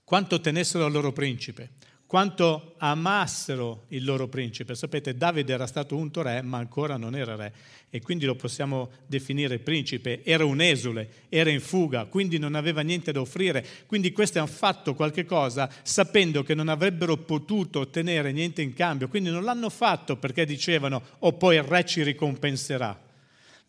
Quanto 0.03 0.39
tenessero 0.39 0.86
al 0.86 0.92
loro 0.92 1.12
principe, 1.12 1.72
quanto 2.13 2.75
amassero 2.77 3.86
il 3.88 4.05
loro 4.05 4.27
principe. 4.27 4.75
Sapete, 4.75 5.17
Davide 5.17 5.51
era 5.51 5.65
stato 5.65 5.96
unto 5.96 6.22
re, 6.22 6.43
ma 6.43 6.60
ancora 6.60 6.96
non 6.96 7.15
era 7.15 7.36
re 7.36 7.51
e 7.89 8.03
quindi 8.03 8.25
lo 8.25 8.36
possiamo 8.36 8.91
definire 9.08 9.58
principe. 9.58 10.24
Era 10.24 10.46
un 10.46 10.62
esule, 10.62 11.10
era 11.27 11.50
in 11.50 11.60
fuga, 11.60 12.05
quindi 12.05 12.38
non 12.38 12.53
aveva 12.53 12.82
niente 12.82 13.12
da 13.12 13.20
offrire. 13.20 13.65
Quindi 13.88 14.12
questi 14.12 14.38
hanno 14.38 14.46
fatto 14.46 14.93
qualche 14.93 15.25
cosa 15.25 15.67
sapendo 15.82 16.43
che 16.43 16.53
non 16.53 16.67
avrebbero 16.67 17.17
potuto 17.17 17.79
ottenere 17.79 18.32
niente 18.32 18.62
in 18.62 18.75
cambio, 18.75 19.08
quindi 19.08 19.32
non 19.32 19.43
l'hanno 19.43 19.72
fatto 19.72 20.15
perché 20.15 20.46
dicevano 20.46 20.98
o 21.17 21.27
oh, 21.29 21.34
poi 21.34 21.55
il 21.55 21.63
re 21.63 21.84
ci 21.84 22.03
ricompenserà. 22.03 22.96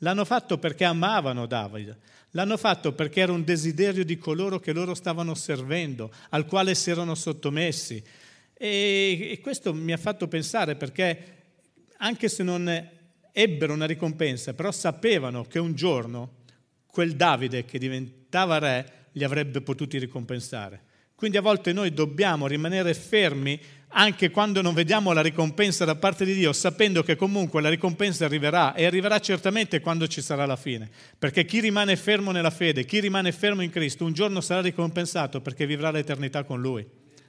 L'hanno 0.01 0.27
fatto 0.27 0.59
perché 0.59 0.85
amavano 0.85 1.47
Davide. 1.47 1.97
L'hanno 2.33 2.59
fatto 2.59 2.93
perché 2.93 3.21
era 3.21 3.33
un 3.33 3.43
desiderio 3.43 4.05
di 4.05 4.19
coloro 4.19 4.59
che 4.59 4.75
loro 4.75 4.93
stavano 4.93 5.35
servendo, 5.35 6.13
al 6.29 6.45
quale 6.45 6.75
si 6.75 6.91
erano 6.91 7.15
sottomessi. 7.15 8.05
E, 8.57 9.31
e 9.33 9.41
questo 9.41 9.75
mi 9.75 9.93
ha 9.93 9.97
fatto 9.97 10.29
pensare 10.29 10.77
perché 10.77 11.33
anche 11.99 12.29
se 12.29 12.43
non 12.43 12.91
ebbero 13.33 13.73
una 13.73 13.87
ricompensa, 13.87 14.55
però 14.55 14.71
sapevano 14.71 15.45
che 15.45 15.59
un 15.59 15.75
giorno 15.75 16.43
quel 16.87 17.17
Davide 17.17 17.65
che 17.65 17.79
diventava 17.79 18.59
re 18.59 19.09
li 19.13 19.25
avrebbe 19.25 19.61
potuti 19.61 19.99
ricompensare. 19.99 20.83
Quindi 21.17 21.37
a 21.37 21.43
volte 21.43 21.73
noi 21.73 21.93
dobbiamo 21.93 22.47
rimanere 22.47 22.93
fermi 22.95 23.59
anche 23.97 24.31
quando 24.31 24.61
non 24.61 24.75
vediamo 24.75 25.13
la 25.13 25.21
ricompensa 25.21 25.85
da 25.85 25.95
parte 25.95 26.25
di 26.25 26.35
Dio, 26.35 26.53
sapendo 26.53 27.03
che 27.05 27.15
comunque 27.15 27.63
la 27.63 27.69
ricompensa 27.69 28.25
arriverà 28.25 28.75
e 28.75 28.85
arriverà 28.85 29.21
certamente 29.21 29.81
quando 29.81 30.09
ci 30.09 30.21
sarà 30.21 30.47
la 30.47 30.57
fine. 30.57 30.91
Perché 31.17 31.45
chi 31.45 31.61
rimane 31.61 31.95
fermo 31.97 32.33
nella 32.33 32.51
fede, 32.51 32.85
chi 32.85 32.99
rimane 32.99 33.31
fermo 33.31 33.63
in 33.63 33.71
Cristo, 33.71 34.05
un 34.05 34.13
giorno 34.13 34.41
sarà 34.41 34.61
ricompensato 34.61 35.41
perché 35.41 35.65
vivrà 35.67 35.93
l'eternità 35.93 36.43
con 36.43 36.61
Lui. 36.61 36.85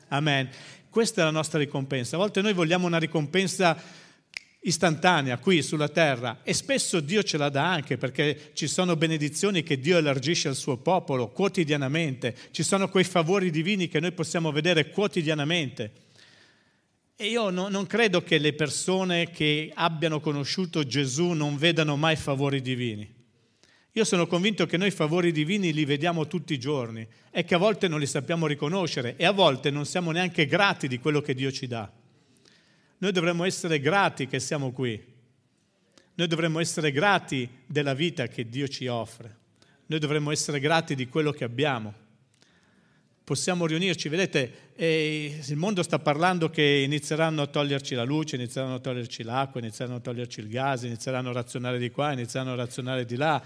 Amen. 0.09 0.49
Questa 0.95 1.19
è 1.19 1.23
la 1.25 1.29
nostra 1.29 1.59
ricompensa. 1.59 2.15
A 2.15 2.19
volte 2.19 2.41
noi 2.41 2.53
vogliamo 2.53 2.87
una 2.87 2.99
ricompensa 2.99 3.77
istantanea 4.61 5.37
qui 5.39 5.61
sulla 5.61 5.89
terra 5.89 6.39
e 6.41 6.53
spesso 6.53 7.01
Dio 7.01 7.21
ce 7.21 7.35
la 7.35 7.49
dà 7.49 7.69
anche 7.69 7.97
perché 7.97 8.51
ci 8.53 8.67
sono 8.67 8.95
benedizioni 8.95 9.61
che 9.61 9.77
Dio 9.77 9.97
elargisce 9.97 10.47
al 10.47 10.55
suo 10.55 10.77
popolo 10.77 11.31
quotidianamente, 11.31 12.33
ci 12.51 12.63
sono 12.63 12.87
quei 12.87 13.03
favori 13.03 13.51
divini 13.51 13.89
che 13.89 13.99
noi 13.99 14.13
possiamo 14.13 14.53
vedere 14.53 14.89
quotidianamente. 14.89 15.91
E 17.17 17.27
io 17.27 17.49
no, 17.49 17.67
non 17.67 17.85
credo 17.87 18.23
che 18.23 18.37
le 18.37 18.53
persone 18.53 19.31
che 19.31 19.73
abbiano 19.75 20.21
conosciuto 20.21 20.85
Gesù 20.85 21.31
non 21.31 21.57
vedano 21.57 21.97
mai 21.97 22.15
favori 22.15 22.61
divini. 22.61 23.14
Io 23.97 24.03
sono 24.03 24.27
convinto 24.27 24.65
che 24.65 24.75
noi 24.75 24.91
favori 24.91 25.31
divini 25.31 25.71
li 25.71 25.85
vediamo 25.85 26.27
tutti 26.27 26.51
i 26.51 26.59
giorni 26.59 27.07
e 27.31 27.45
che 27.45 27.55
a 27.55 27.57
volte 27.57 27.87
non 27.87 27.97
li 27.97 28.05
sappiamo 28.05 28.45
riconoscere 28.45 29.15
e 29.15 29.23
a 29.23 29.31
volte 29.31 29.71
non 29.71 29.85
siamo 29.85 30.11
neanche 30.11 30.47
grati 30.47 30.89
di 30.89 30.99
quello 30.99 31.21
che 31.21 31.33
Dio 31.33 31.49
ci 31.49 31.65
dà. 31.65 31.89
Noi 32.97 33.11
dovremmo 33.13 33.45
essere 33.45 33.79
grati 33.79 34.27
che 34.27 34.41
siamo 34.41 34.73
qui. 34.73 35.01
Noi 36.15 36.27
dovremmo 36.27 36.59
essere 36.59 36.91
grati 36.91 37.47
della 37.65 37.93
vita 37.93 38.27
che 38.27 38.49
Dio 38.49 38.67
ci 38.67 38.85
offre. 38.87 39.33
Noi 39.85 39.99
dovremmo 39.99 40.31
essere 40.31 40.59
grati 40.59 40.93
di 40.93 41.07
quello 41.07 41.31
che 41.31 41.45
abbiamo. 41.45 41.93
Possiamo 43.23 43.65
riunirci, 43.65 44.09
vedete, 44.09 44.73
eh, 44.75 45.41
il 45.47 45.55
mondo 45.55 45.81
sta 45.83 45.99
parlando 45.99 46.49
che 46.49 46.83
inizieranno 46.85 47.43
a 47.43 47.47
toglierci 47.47 47.95
la 47.95 48.03
luce, 48.03 48.35
inizieranno 48.35 48.75
a 48.75 48.79
toglierci 48.79 49.23
l'acqua, 49.23 49.61
inizieranno 49.61 49.97
a 49.97 50.01
toglierci 50.01 50.41
il 50.41 50.49
gas, 50.49 50.83
inizieranno 50.83 51.29
a 51.29 51.33
razionare 51.33 51.77
di 51.77 51.89
qua, 51.91 52.11
inizieranno 52.11 52.51
a 52.51 52.55
razionare 52.55 53.05
di 53.05 53.15
là 53.15 53.41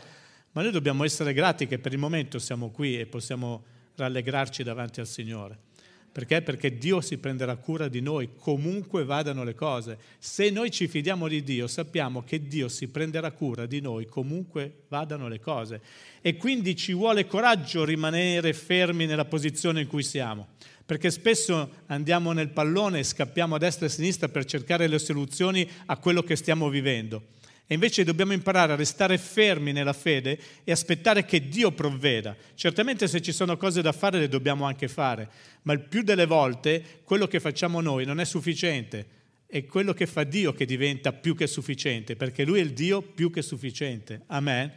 ma 0.52 0.62
noi 0.62 0.72
dobbiamo 0.72 1.04
essere 1.04 1.34
grati 1.34 1.68
che 1.68 1.80
per 1.80 1.94
il 1.94 2.00
momento 2.00 2.40
siamo 2.40 2.70
qui 2.70 3.00
e 3.00 3.06
possiamo 3.06 3.64
rallegrarci 3.96 4.64
davanti 4.64 5.00
al 5.00 5.08
Signore. 5.08 5.68
Perché? 6.12 6.42
Perché 6.42 6.78
Dio 6.78 7.02
si 7.02 7.18
prenderà 7.18 7.56
cura 7.56 7.88
di 7.88 8.02
noi, 8.02 8.32
comunque 8.36 9.04
vadano 9.04 9.44
le 9.44 9.54
cose. 9.54 9.98
Se 10.18 10.50
noi 10.50 10.72
ci 10.72 10.88
fidiamo 10.88 11.28
di 11.28 11.44
Dio, 11.44 11.68
sappiamo 11.68 12.24
che 12.24 12.48
Dio 12.48 12.68
si 12.68 12.88
prenderà 12.88 13.32
cura 13.32 13.68
di 13.68 13.80
noi, 13.80 14.08
comunque 14.08 14.84
vadano 14.88 15.28
le 15.28 15.40
cose. 15.40 15.82
E 16.22 16.36
quindi 16.36 16.76
ci 16.76 16.94
vuole 16.94 17.28
coraggio 17.28 17.86
rimanere 17.86 18.54
fermi 18.54 19.06
nella 19.06 19.26
posizione 19.26 19.82
in 19.82 19.88
cui 19.88 20.04
siamo. 20.04 20.48
Perché 20.84 21.12
spesso 21.12 21.70
andiamo 21.86 22.32
nel 22.32 22.50
pallone 22.50 23.00
e 23.00 23.04
scappiamo 23.04 23.54
a 23.54 23.60
destra 23.60 23.86
e 23.86 23.90
a 23.90 23.92
sinistra 23.92 24.30
per 24.30 24.46
cercare 24.46 24.88
le 24.88 24.98
soluzioni 24.98 25.70
a 25.86 25.98
quello 25.98 26.24
che 26.24 26.36
stiamo 26.36 26.70
vivendo. 26.70 27.38
E 27.72 27.76
invece 27.76 28.04
dobbiamo 28.04 28.34
imparare 28.34 28.74
a 28.74 28.76
restare 28.76 29.20
fermi 29.20 29.72
nella 29.72 29.94
fede 29.94 30.40
e 30.64 30.72
aspettare 30.72 31.24
che 31.24 31.50
Dio 31.50 31.72
provveda. 31.72 32.36
Certamente 32.56 33.08
se 33.08 33.22
ci 33.22 33.32
sono 33.32 33.58
cose 33.58 33.84
da 33.84 33.92
fare 33.92 34.18
le 34.18 34.28
dobbiamo 34.28 34.66
anche 34.66 34.88
fare, 34.88 35.30
ma 35.62 35.74
il 35.74 35.82
più 35.82 36.02
delle 36.02 36.26
volte 36.26 37.02
quello 37.04 37.28
che 37.28 37.40
facciamo 37.40 37.80
noi 37.80 38.06
non 38.06 38.20
è 38.20 38.26
sufficiente, 38.26 39.08
è 39.46 39.66
quello 39.66 39.94
che 39.94 40.08
fa 40.08 40.24
Dio 40.24 40.52
che 40.52 40.66
diventa 40.66 41.14
più 41.14 41.36
che 41.36 41.46
sufficiente, 41.46 42.16
perché 42.16 42.44
Lui 42.44 42.58
è 42.58 42.64
il 42.64 42.74
Dio 42.74 43.04
più 43.04 43.30
che 43.30 43.44
sufficiente. 43.44 44.24
Amen. 44.26 44.74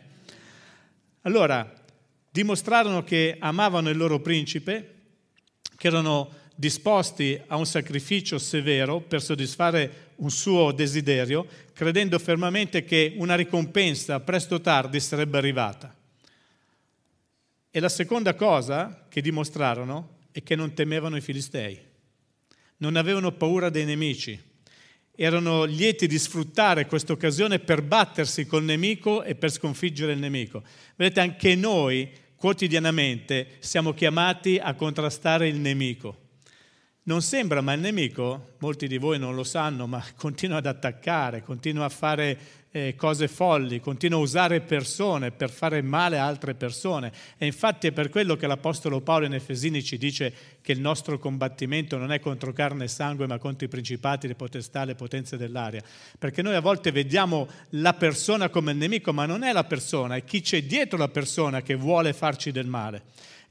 Allora, 1.23 1.73
dimostrarono 2.31 3.05
che 3.05 3.37
amavano 3.39 3.89
il 3.89 3.97
loro 3.97 4.21
principe, 4.21 4.97
che 5.79 5.87
erano 5.87 6.31
disposti 6.55 7.41
a 7.47 7.57
un 7.57 7.65
sacrificio 7.65 8.39
severo 8.39 9.01
per 9.01 9.23
soddisfare 9.23 10.11
un 10.23 10.31
suo 10.31 10.73
desiderio, 10.73 11.47
credendo 11.73 12.19
fermamente 12.19 12.85
che 12.85 13.15
una 13.17 13.35
ricompensa 13.35 14.21
presto 14.21 14.57
o 14.57 14.61
tardi 14.61 15.01
sarebbe 15.01 15.39
arrivata. 15.39 15.95
E 17.71 17.81
la 17.81 17.89
seconda 17.89 18.35
cosa 18.35 19.07
che 19.09 19.21
dimostrarono 19.21 20.19
è 20.31 20.43
che 20.43 20.55
non 20.55 20.75
temevano 20.75 21.17
i 21.17 21.21
filistei, 21.21 21.79
non 22.79 22.97
avevano 22.97 23.33
paura 23.33 23.69
dei 23.69 23.85
nemici, 23.85 24.41
erano 25.15 25.65
lieti 25.65 26.07
di 26.07 26.19
sfruttare 26.19 26.87
questa 26.87 27.13
occasione 27.13 27.59
per 27.59 27.83
battersi 27.83 28.47
col 28.47 28.65
nemico 28.65 29.23
e 29.23 29.35
per 29.35 29.51
sconfiggere 29.51 30.13
il 30.13 30.19
nemico. 30.19 30.63
Vedete, 30.97 31.21
anche 31.21 31.55
noi 31.57 32.11
quotidianamente 32.37 33.57
siamo 33.59 33.93
chiamati 33.93 34.59
a 34.59 34.75
contrastare 34.75 35.49
il 35.49 35.59
nemico. 35.59 36.22
Non 37.05 37.21
sembra, 37.21 37.61
ma 37.63 37.73
il 37.73 37.81
nemico, 37.81 38.55
molti 38.61 38.87
di 38.87 38.97
voi 38.97 39.19
non 39.19 39.35
lo 39.35 39.43
sanno, 39.43 39.89
ma 39.89 40.01
continua 40.17 40.59
ad 40.59 40.67
attaccare, 40.67 41.43
continua 41.43 41.87
a 41.87 41.89
fare 41.89 42.39
eh, 42.75 42.95
cose 42.97 43.29
folli, 43.29 43.81
continua 43.81 44.19
a 44.19 44.23
usare 44.23 44.63
persone 44.63 45.31
per 45.31 45.51
fare 45.51 45.83
male 45.83 46.19
a 46.19 46.27
altre 46.27 46.55
persone. 46.55 47.13
E 47.37 47.45
infatti 47.45 47.87
è 47.87 47.93
per 47.93 48.09
quello 48.09 48.35
che 48.35 48.47
l'Apostolo 48.47 49.03
Paolo 49.03 49.27
in 49.27 49.35
Efesini 49.35 49.85
ci 49.85 49.99
dice 49.99 50.33
che 50.63 50.73
il 50.73 50.81
nostro 50.81 51.19
combattimento 51.19 51.99
non 51.99 52.11
è 52.11 52.19
contro 52.19 52.53
carne 52.53 52.85
e 52.85 52.89
sangue, 52.89 53.27
ma 53.27 53.39
contro 53.39 53.67
i 53.67 53.69
principati, 53.69 54.27
le 54.27 54.35
potestà, 54.35 54.85
le 54.85 54.95
potenze 54.95 55.37
dell'aria. 55.37 55.83
Perché 56.19 56.41
noi 56.41 56.55
a 56.55 56.61
volte 56.61 56.91
vediamo 56.91 57.47
la 57.71 57.93
persona 57.93 58.49
come 58.49 58.73
il 58.73 58.79
nemico, 58.79 59.13
ma 59.13 59.27
non 59.27 59.43
è 59.43 59.53
la 59.53 59.65
persona, 59.65 60.17
è 60.17 60.25
chi 60.25 60.41
c'è 60.41 60.65
dietro 60.65 60.97
la 60.97 61.09
persona 61.09 61.61
che 61.61 61.75
vuole 61.75 62.15
farci 62.15 62.51
del 62.53 62.67
male. 62.67 63.03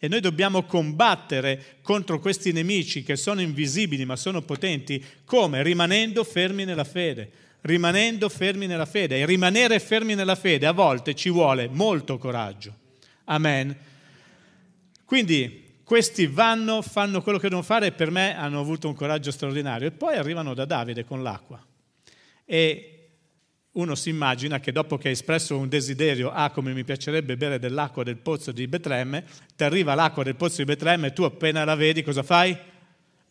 E 0.03 0.07
noi 0.07 0.19
dobbiamo 0.19 0.63
combattere 0.63 1.77
contro 1.83 2.17
questi 2.19 2.51
nemici 2.51 3.03
che 3.03 3.15
sono 3.15 3.39
invisibili 3.39 4.03
ma 4.03 4.15
sono 4.15 4.41
potenti, 4.41 5.03
come? 5.25 5.61
Rimanendo 5.61 6.23
fermi 6.23 6.65
nella 6.65 6.83
fede, 6.83 7.29
rimanendo 7.61 8.29
fermi 8.29 8.67
nella 8.67 8.85
fede. 8.85 9.19
E 9.19 9.25
rimanere 9.25 9.79
fermi 9.79 10.15
nella 10.15 10.35
fede 10.35 10.65
a 10.65 10.71
volte 10.71 11.15
ci 11.15 11.29
vuole 11.29 11.67
molto 11.69 12.17
coraggio. 12.17 12.73
Amen. 13.25 13.75
Quindi 15.05 15.79
questi 15.83 16.27
vanno, 16.27 16.81
fanno 16.81 17.21
quello 17.21 17.37
che 17.37 17.49
devono 17.49 17.65
fare 17.65 17.87
e 17.87 17.91
per 17.91 18.11
me 18.11 18.35
hanno 18.35 18.59
avuto 18.59 18.87
un 18.87 18.95
coraggio 18.95 19.31
straordinario. 19.31 19.87
E 19.87 19.91
poi 19.91 20.15
arrivano 20.15 20.53
da 20.53 20.65
Davide 20.65 21.03
con 21.05 21.21
l'acqua. 21.21 21.63
E 22.45 22.95
uno 23.73 23.95
si 23.95 24.09
immagina 24.09 24.59
che 24.59 24.73
dopo 24.73 24.97
che 24.97 25.07
hai 25.07 25.13
espresso 25.13 25.57
un 25.57 25.69
desiderio, 25.69 26.29
ah 26.31 26.49
come 26.49 26.73
mi 26.73 26.83
piacerebbe 26.83 27.37
bere 27.37 27.57
dell'acqua 27.57 28.03
del 28.03 28.17
pozzo 28.17 28.51
di 28.51 28.67
Betlemme, 28.67 29.23
ti 29.55 29.63
arriva 29.63 29.95
l'acqua 29.95 30.23
del 30.23 30.35
pozzo 30.35 30.57
di 30.57 30.65
Betlemme 30.65 31.07
e 31.07 31.13
tu 31.13 31.23
appena 31.23 31.63
la 31.63 31.75
vedi 31.75 32.03
cosa 32.03 32.21
fai? 32.21 32.57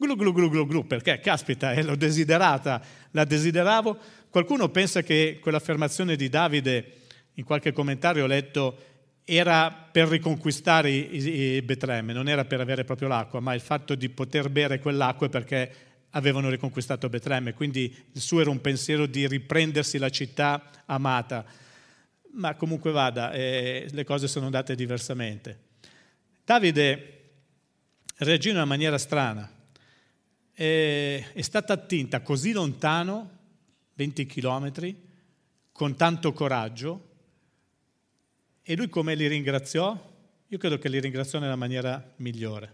Glu 0.02 0.16
glu 0.16 0.32
glu 0.32 0.48
glu 0.48 0.66
glu, 0.66 0.86
perché 0.86 1.20
caspita, 1.20 1.72
eh, 1.72 1.82
l'ho 1.82 1.94
desiderata, 1.94 2.80
la 3.10 3.24
desideravo. 3.26 3.98
Qualcuno 4.30 4.70
pensa 4.70 5.02
che 5.02 5.38
quell'affermazione 5.42 6.16
di 6.16 6.30
Davide, 6.30 6.92
in 7.34 7.44
qualche 7.44 7.72
commentario 7.72 8.24
ho 8.24 8.26
letto, 8.26 8.78
era 9.24 9.70
per 9.70 10.08
riconquistare 10.08 10.90
i, 10.90 11.60
Betlemme, 11.60 12.14
non 12.14 12.28
era 12.28 12.46
per 12.46 12.60
avere 12.60 12.84
proprio 12.84 13.08
l'acqua, 13.08 13.40
ma 13.40 13.52
il 13.52 13.60
fatto 13.60 13.94
di 13.94 14.08
poter 14.08 14.48
bere 14.48 14.80
quell'acqua 14.80 15.28
perché 15.28 15.70
avevano 16.12 16.48
riconquistato 16.48 17.10
Betlemme, 17.10 17.52
quindi 17.52 17.94
il 18.12 18.20
suo 18.22 18.40
era 18.40 18.48
un 18.48 18.62
pensiero 18.62 19.04
di 19.04 19.28
riprendersi 19.28 19.98
la 19.98 20.08
città 20.08 20.70
amata. 20.86 21.44
Ma 22.32 22.54
comunque 22.54 22.90
vada, 22.90 23.32
eh, 23.32 23.86
le 23.90 24.04
cose 24.04 24.28
sono 24.28 24.46
andate 24.46 24.74
diversamente. 24.74 25.58
Davide 26.42 27.20
reagì 28.16 28.48
in 28.48 28.54
una 28.54 28.64
maniera 28.64 28.96
strana. 28.96 29.58
Eh, 30.60 31.32
è 31.32 31.40
stata 31.40 31.72
attinta 31.72 32.20
così 32.20 32.52
lontano, 32.52 33.38
20 33.94 34.26
chilometri, 34.26 34.94
con 35.72 35.96
tanto 35.96 36.34
coraggio, 36.34 37.08
e 38.60 38.76
lui 38.76 38.90
come 38.90 39.14
li 39.14 39.26
ringraziò? 39.26 39.98
Io 40.46 40.58
credo 40.58 40.76
che 40.76 40.90
li 40.90 41.00
ringraziò 41.00 41.38
nella 41.38 41.56
maniera 41.56 42.12
migliore. 42.16 42.70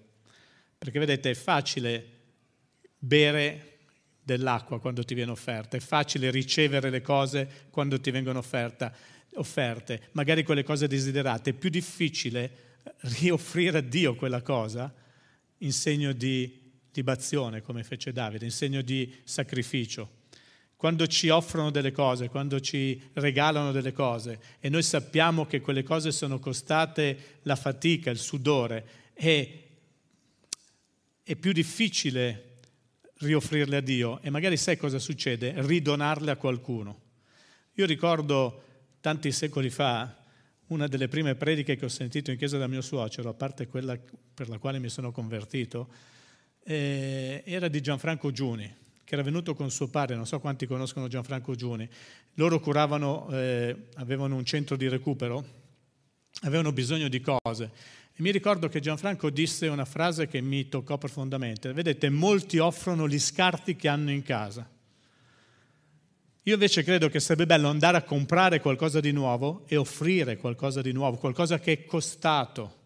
Perché 0.77 0.99
vedete, 0.99 1.31
è 1.31 1.35
facile 1.35 2.05
bere 2.99 3.79
dell'acqua 4.21 4.81
quando 4.81 5.05
ti 5.05 5.15
viene 5.15 5.31
offerta, 5.31 5.77
è 5.77 5.81
facile 5.81 6.33
ricevere 6.33 6.91
le 6.91 7.03
cose 7.03 7.69
quando 7.71 8.01
ti 8.01 8.11
vengono 8.11 8.41
offerta, 8.41 8.93
offerte, 9.35 10.09
magari 10.11 10.43
quelle 10.43 10.65
cose 10.65 10.89
desiderate, 10.89 11.51
è 11.51 11.53
più 11.53 11.71
difficile 11.71 12.81
rioffrire 13.21 13.79
a 13.79 13.83
Dio 13.83 14.17
quella 14.17 14.43
cosa 14.43 14.93
in 15.59 15.73
segno 15.73 16.11
di 16.11 16.65
libazione, 16.97 17.63
come 17.63 17.85
fece 17.85 18.13
Davide, 18.13 18.45
in 18.45 18.51
segno 18.51 18.83
di 18.83 19.15
sacrificio. 19.25 20.25
Quando 20.77 21.07
ci 21.07 21.29
offrono 21.29 21.71
delle 21.71 21.93
cose, 21.93 22.29
quando 22.29 22.61
ci 22.61 23.01
regalano 23.15 23.73
delle 23.73 23.93
cose 23.93 24.39
e 24.61 24.69
noi 24.69 24.83
sappiamo 24.83 25.47
che 25.47 25.61
quelle 25.61 25.83
cose 25.83 26.13
sono 26.13 26.39
costate 26.39 27.39
la 27.43 27.57
fatica, 27.57 28.11
il 28.11 28.19
sudore, 28.19 28.87
è, 29.15 29.63
è 31.23 31.37
più 31.37 31.53
difficile 31.53 32.59
rioffrirle 33.19 33.77
a 33.77 33.81
Dio 33.81 34.21
e 34.21 34.29
magari 34.29 34.59
sai 34.59 34.77
cosa 34.77 34.99
succede? 34.99 35.55
Ridonarle 35.57 36.31
a 36.31 36.37
qualcuno. 36.37 37.01
Io 37.75 37.87
ricordo 37.87 38.63
tanti 39.01 39.33
secoli 39.33 39.71
fa 39.71 40.25
una 40.69 40.87
delle 40.89 41.09
prime 41.09 41.35
prediche 41.37 41.77
che 41.77 41.85
ho 41.85 41.89
sentito 41.89 42.31
in 42.31 42.39
chiesa 42.39 42.59
da 42.59 42.67
mio 42.67 42.81
suocero, 42.81 43.29
a 43.29 43.35
parte 43.35 43.67
quella 43.67 43.99
per 44.35 44.49
la 44.49 44.59
quale 44.59 44.79
mi 44.79 44.89
sono 44.89 45.13
convertito, 45.13 45.89
eh, 46.67 47.43
era 47.47 47.69
di 47.69 47.81
Gianfranco 47.81 48.31
Giuni, 48.31 48.75
che 49.05 49.15
era 49.15 49.23
venuto 49.23 49.55
con 49.55 49.71
suo 49.71 49.89
padre, 49.89 50.17
non 50.17 50.27
so 50.27 50.41
quanti 50.41 50.67
conoscono 50.67 51.09
Gianfranco 51.09 51.55
Giuni. 51.55 51.89
Loro 52.35 52.61
curavano, 52.61 53.29
eh, 53.31 53.89
avevano 53.95 54.37
un 54.37 54.45
centro 54.45 54.77
di 54.77 54.89
recupero, 54.89 55.45
avevano 56.43 56.73
bisogno 56.73 57.09
di 57.09 57.21
cose. 57.21 57.71
E 58.13 58.23
mi 58.23 58.31
ricordo 58.31 58.69
che 58.69 58.81
Gianfranco 58.81 59.31
disse 59.31 59.69
una 59.69 59.85
frase 59.85 60.27
che 60.27 60.41
mi 60.41 60.69
toccò 60.69 60.99
profondamente. 60.99 61.73
Vedete, 61.73 62.11
molti 62.11 62.59
offrono 62.59 63.09
gli 63.09 63.19
scarti 63.19 63.77
che 63.77 63.89
hanno 63.89 64.11
in 64.11 64.23
casa 64.23 64.69
io 66.47 66.55
invece 66.55 66.85
credo 66.85 67.09
che 67.09 67.19
sarebbe 67.19 67.45
bello 67.45 67.69
andare 67.69 67.97
a 67.97 68.03
comprare 68.03 68.61
qualcosa 68.61 69.01
di 69.01 69.11
nuovo 69.11 69.65
e 69.67 69.75
offrire 69.75 70.37
qualcosa 70.37 70.81
di 70.81 70.93
nuovo, 70.93 71.17
qualcosa 71.17 71.59
che 71.59 71.73
è 71.73 71.85
costato. 71.85 72.85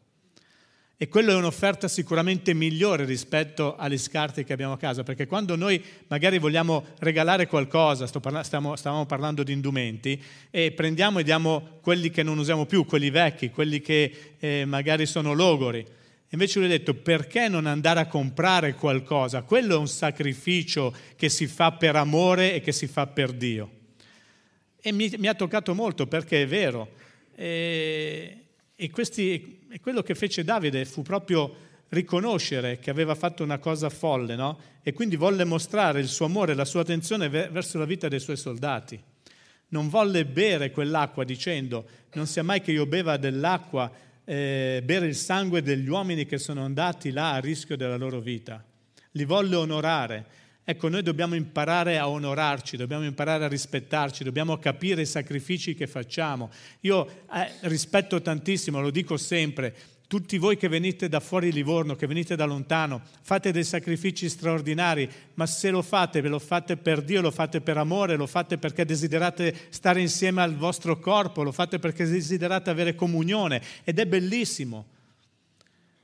E 1.02 1.08
quello 1.08 1.30
è 1.30 1.34
un'offerta 1.34 1.88
sicuramente 1.88 2.52
migliore 2.52 3.06
rispetto 3.06 3.74
agli 3.74 3.96
scarti 3.96 4.44
che 4.44 4.52
abbiamo 4.52 4.74
a 4.74 4.76
casa, 4.76 5.02
perché 5.02 5.26
quando 5.26 5.56
noi 5.56 5.82
magari 6.08 6.38
vogliamo 6.38 6.84
regalare 6.98 7.46
qualcosa, 7.46 8.06
parla- 8.20 8.42
stiamo, 8.42 8.76
stavamo 8.76 9.06
parlando 9.06 9.42
di 9.42 9.54
indumenti, 9.54 10.22
e 10.50 10.72
prendiamo 10.72 11.18
e 11.18 11.22
diamo 11.22 11.78
quelli 11.80 12.10
che 12.10 12.22
non 12.22 12.36
usiamo 12.36 12.66
più, 12.66 12.84
quelli 12.84 13.08
vecchi, 13.08 13.48
quelli 13.48 13.80
che 13.80 14.34
eh, 14.38 14.64
magari 14.66 15.06
sono 15.06 15.32
logori, 15.32 15.86
Invece 16.32 16.60
lui 16.60 16.68
ha 16.68 16.70
detto 16.70 16.94
perché 16.94 17.48
non 17.48 17.66
andare 17.66 17.98
a 17.98 18.06
comprare 18.06 18.74
qualcosa? 18.74 19.42
Quello 19.42 19.74
è 19.74 19.78
un 19.78 19.88
sacrificio 19.88 20.94
che 21.16 21.28
si 21.28 21.48
fa 21.48 21.72
per 21.72 21.96
amore 21.96 22.54
e 22.54 22.60
che 22.60 22.70
si 22.70 22.86
fa 22.86 23.08
per 23.08 23.32
Dio. 23.32 23.70
E 24.80 24.92
mi, 24.92 25.12
mi 25.18 25.26
ha 25.26 25.34
toccato 25.34 25.74
molto 25.74 26.06
perché 26.06 26.42
è 26.42 26.46
vero. 26.46 26.92
E, 27.34 28.44
e, 28.76 28.90
questi, 28.90 29.59
e, 29.70 29.80
quello 29.80 30.02
che 30.02 30.14
fece 30.14 30.42
Davide 30.42 30.84
fu 30.84 31.02
proprio 31.02 31.68
riconoscere 31.90 32.78
che 32.78 32.90
aveva 32.90 33.14
fatto 33.14 33.42
una 33.42 33.58
cosa 33.58 33.88
folle, 33.88 34.36
no? 34.36 34.58
E 34.82 34.92
quindi 34.92 35.16
volle 35.16 35.44
mostrare 35.44 36.00
il 36.00 36.08
suo 36.08 36.26
amore 36.26 36.54
la 36.54 36.64
sua 36.64 36.80
attenzione 36.80 37.28
verso 37.28 37.78
la 37.78 37.84
vita 37.84 38.08
dei 38.08 38.20
suoi 38.20 38.36
soldati. 38.36 39.00
Non 39.68 39.88
volle 39.88 40.24
bere 40.24 40.72
quell'acqua 40.72 41.24
dicendo 41.24 41.86
non 42.14 42.26
sia 42.26 42.42
mai 42.42 42.60
che 42.60 42.72
io 42.72 42.86
beva 42.86 43.16
dell'acqua 43.16 43.90
eh, 44.24 44.82
bere 44.84 45.06
il 45.06 45.14
sangue 45.14 45.62
degli 45.62 45.88
uomini 45.88 46.26
che 46.26 46.38
sono 46.38 46.64
andati 46.64 47.10
là 47.10 47.34
a 47.34 47.38
rischio 47.38 47.76
della 47.76 47.96
loro 47.96 48.20
vita. 48.20 48.64
Li 49.12 49.24
volle 49.24 49.56
onorare. 49.56 50.26
Ecco, 50.70 50.88
noi 50.88 51.02
dobbiamo 51.02 51.34
imparare 51.34 51.98
a 51.98 52.08
onorarci, 52.08 52.76
dobbiamo 52.76 53.04
imparare 53.04 53.44
a 53.44 53.48
rispettarci, 53.48 54.22
dobbiamo 54.22 54.56
capire 54.58 55.02
i 55.02 55.06
sacrifici 55.06 55.74
che 55.74 55.88
facciamo. 55.88 56.48
Io 56.82 57.08
eh, 57.08 57.50
rispetto 57.62 58.22
tantissimo, 58.22 58.80
lo 58.80 58.90
dico 58.90 59.16
sempre, 59.16 59.74
tutti 60.06 60.38
voi 60.38 60.56
che 60.56 60.68
venite 60.68 61.08
da 61.08 61.18
fuori 61.18 61.50
Livorno, 61.50 61.96
che 61.96 62.06
venite 62.06 62.36
da 62.36 62.44
lontano, 62.44 63.02
fate 63.20 63.50
dei 63.50 63.64
sacrifici 63.64 64.28
straordinari, 64.28 65.10
ma 65.34 65.44
se 65.44 65.70
lo 65.70 65.82
fate, 65.82 66.20
ve 66.20 66.28
lo 66.28 66.38
fate 66.38 66.76
per 66.76 67.02
Dio, 67.02 67.20
lo 67.20 67.32
fate 67.32 67.60
per 67.60 67.76
amore, 67.76 68.14
lo 68.14 68.28
fate 68.28 68.56
perché 68.56 68.84
desiderate 68.84 69.52
stare 69.70 70.00
insieme 70.00 70.40
al 70.40 70.54
vostro 70.54 71.00
corpo, 71.00 71.42
lo 71.42 71.50
fate 71.50 71.80
perché 71.80 72.06
desiderate 72.06 72.70
avere 72.70 72.94
comunione 72.94 73.60
ed 73.82 73.98
è 73.98 74.06
bellissimo. 74.06 74.86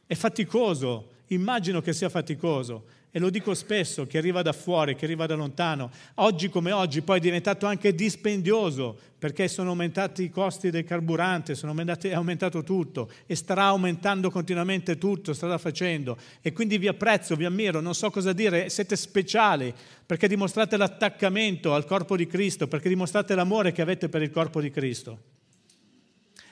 È 0.05 0.15
faticoso, 0.17 1.11
immagino 1.29 1.81
che 1.81 1.93
sia 1.93 2.09
faticoso, 2.09 2.96
e 3.17 3.19
lo 3.19 3.31
dico 3.31 3.55
spesso, 3.55 4.07
che 4.07 4.19
arriva 4.19 4.43
da 4.43 4.53
fuori, 4.53 4.95
che 4.95 5.07
arriva 5.07 5.25
da 5.25 5.35
lontano, 5.35 5.91
oggi 6.17 6.51
come 6.51 6.71
oggi 6.71 7.01
poi 7.01 7.17
è 7.17 7.21
diventato 7.23 7.65
anche 7.65 7.95
dispendioso 7.95 8.95
perché 9.19 9.49
sono 9.49 9.71
aumentati 9.71 10.25
i 10.25 10.29
costi 10.29 10.69
del 10.69 10.85
carburante, 10.85 11.59
aumentati, 11.63 12.09
è 12.09 12.13
aumentato 12.13 12.63
tutto 12.63 13.11
e 13.25 13.35
starà 13.35 13.63
aumentando 13.69 14.31
continuamente 14.31 14.99
tutto, 14.99 15.33
starà 15.33 15.57
facendo. 15.57 16.19
E 16.43 16.53
quindi 16.53 16.77
vi 16.77 16.89
apprezzo, 16.89 17.37
vi 17.37 17.47
ammiro, 17.47 17.81
non 17.81 17.95
so 17.95 18.11
cosa 18.11 18.35
dire, 18.35 18.69
siete 18.69 18.97
speciali 18.97 19.73
perché 20.05 20.29
dimostrate 20.29 20.77
l'attaccamento 20.77 21.73
al 21.73 21.87
corpo 21.87 22.17
di 22.17 22.27
Cristo, 22.27 22.69
perché 22.69 22.91
dimostrate 22.91 23.35
l'amore 23.35 23.73
che 23.73 23.81
avete 23.81 24.11
per 24.11 24.21
il 24.21 24.31
corpo 24.31 24.61
di 24.61 24.71
Cristo. 24.71 25.19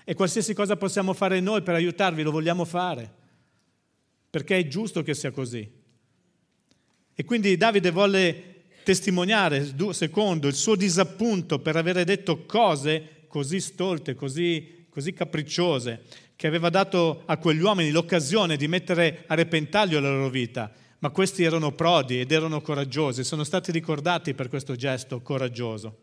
E 0.02 0.14
qualsiasi 0.14 0.54
cosa 0.54 0.78
possiamo 0.78 1.12
fare 1.12 1.40
noi 1.40 1.60
per 1.60 1.74
aiutarvi, 1.74 2.22
lo 2.22 2.30
vogliamo 2.30 2.64
fare, 2.64 3.12
perché 4.30 4.56
è 4.56 4.66
giusto 4.66 5.02
che 5.02 5.12
sia 5.12 5.30
così. 5.30 5.82
E 7.14 7.24
quindi 7.24 7.56
Davide 7.56 7.90
volle 7.90 8.54
testimoniare, 8.82 9.74
secondo, 9.90 10.48
il 10.48 10.54
suo 10.54 10.74
disappunto 10.76 11.58
per 11.58 11.76
avere 11.76 12.04
detto 12.04 12.44
cose 12.44 13.26
così 13.28 13.60
stolte, 13.60 14.14
così, 14.14 14.86
così 14.88 15.12
capricciose, 15.12 16.02
che 16.36 16.46
aveva 16.46 16.70
dato 16.70 17.22
a 17.26 17.36
quegli 17.36 17.60
uomini 17.60 17.90
l'occasione 17.90 18.56
di 18.56 18.68
mettere 18.68 19.24
a 19.26 19.34
repentaglio 19.34 20.00
la 20.00 20.10
loro 20.10 20.28
vita. 20.28 20.70
Ma 20.98 21.10
questi 21.10 21.42
erano 21.42 21.72
prodi 21.72 22.20
ed 22.20 22.32
erano 22.32 22.60
coraggiosi, 22.60 23.24
sono 23.24 23.44
stati 23.44 23.70
ricordati 23.70 24.34
per 24.34 24.48
questo 24.48 24.74
gesto 24.74 25.20
coraggioso. 25.20 25.98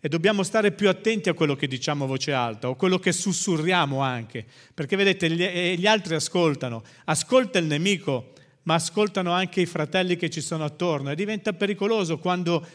E 0.00 0.08
dobbiamo 0.08 0.42
stare 0.42 0.72
più 0.72 0.88
attenti 0.88 1.30
a 1.30 1.34
quello 1.34 1.56
che 1.56 1.66
diciamo 1.66 2.04
a 2.04 2.06
voce 2.06 2.32
alta 2.32 2.68
o 2.68 2.76
quello 2.76 2.98
che 2.98 3.12
sussurriamo 3.12 4.00
anche, 4.00 4.44
perché 4.74 4.96
vedete, 4.96 5.30
gli 5.30 5.86
altri 5.86 6.14
ascoltano. 6.14 6.82
Ascolta 7.04 7.58
il 7.58 7.64
nemico 7.64 8.32
ma 8.64 8.74
ascoltano 8.74 9.32
anche 9.32 9.60
i 9.60 9.66
fratelli 9.66 10.16
che 10.16 10.30
ci 10.30 10.40
sono 10.40 10.64
attorno 10.64 11.10
e 11.10 11.14
diventa 11.14 11.52
pericoloso 11.52 12.18
quando 12.18 12.66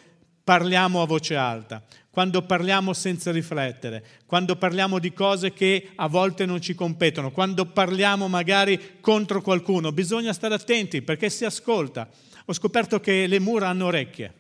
parliamo 0.44 1.02
a 1.02 1.06
voce 1.06 1.36
alta, 1.36 1.84
quando 2.10 2.42
parliamo 2.42 2.94
senza 2.94 3.32
riflettere, 3.32 4.04
quando 4.26 4.56
parliamo 4.56 4.98
di 4.98 5.14
cose 5.14 5.54
che 5.54 5.92
a 5.96 6.08
volte 6.08 6.46
non 6.46 6.60
ci 6.60 6.74
competono, 6.74 7.32
quando 7.32 7.66
parliamo 7.66 8.28
magari 8.28 8.98
contro 9.00 9.42
qualcuno. 9.42 9.92
Bisogna 9.92 10.34
stare 10.34 10.56
attenti 10.56 11.02
perché 11.02 11.30
si 11.30 11.46
ascolta. 11.46 12.10
Ho 12.46 12.54
scoperto 12.54 13.00
che 13.00 13.28
le 13.28 13.40
mura 13.40 13.68
hanno 13.68 13.86
orecchie. 13.86 14.34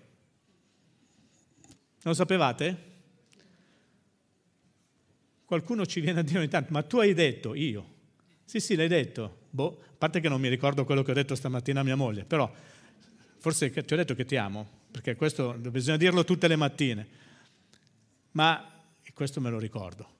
Lo 2.01 2.13
sapevate? 2.13 2.87
Qualcuno 5.45 5.85
ci 5.85 5.99
viene 5.99 6.19
a 6.19 6.23
dire 6.23 6.39
ogni 6.39 6.47
tanto, 6.47 6.71
ma 6.71 6.81
tu 6.81 6.97
hai 6.97 7.13
detto, 7.13 7.53
io. 7.53 7.97
Sì, 8.45 8.59
sì, 8.59 8.75
l'hai 8.75 8.87
detto. 8.87 9.38
Boh, 9.49 9.79
a 9.81 9.93
parte 9.97 10.19
che 10.19 10.29
non 10.29 10.39
mi 10.39 10.47
ricordo 10.47 10.85
quello 10.85 11.03
che 11.03 11.11
ho 11.11 11.15
detto 11.15 11.35
stamattina 11.35 11.79
a 11.79 11.83
mia 11.83 11.95
moglie, 11.95 12.23
però 12.23 12.51
forse 13.37 13.71
ti 13.71 13.93
ho 13.93 13.97
detto 13.97 14.15
che 14.15 14.25
ti 14.25 14.35
amo, 14.35 14.67
perché 14.91 15.15
questo 15.15 15.53
bisogna 15.53 15.97
dirlo 15.97 16.23
tutte 16.23 16.47
le 16.47 16.55
mattine. 16.55 17.07
Ma 18.31 18.69
questo 19.13 19.41
me 19.41 19.49
lo 19.49 19.59
ricordo. 19.59 20.18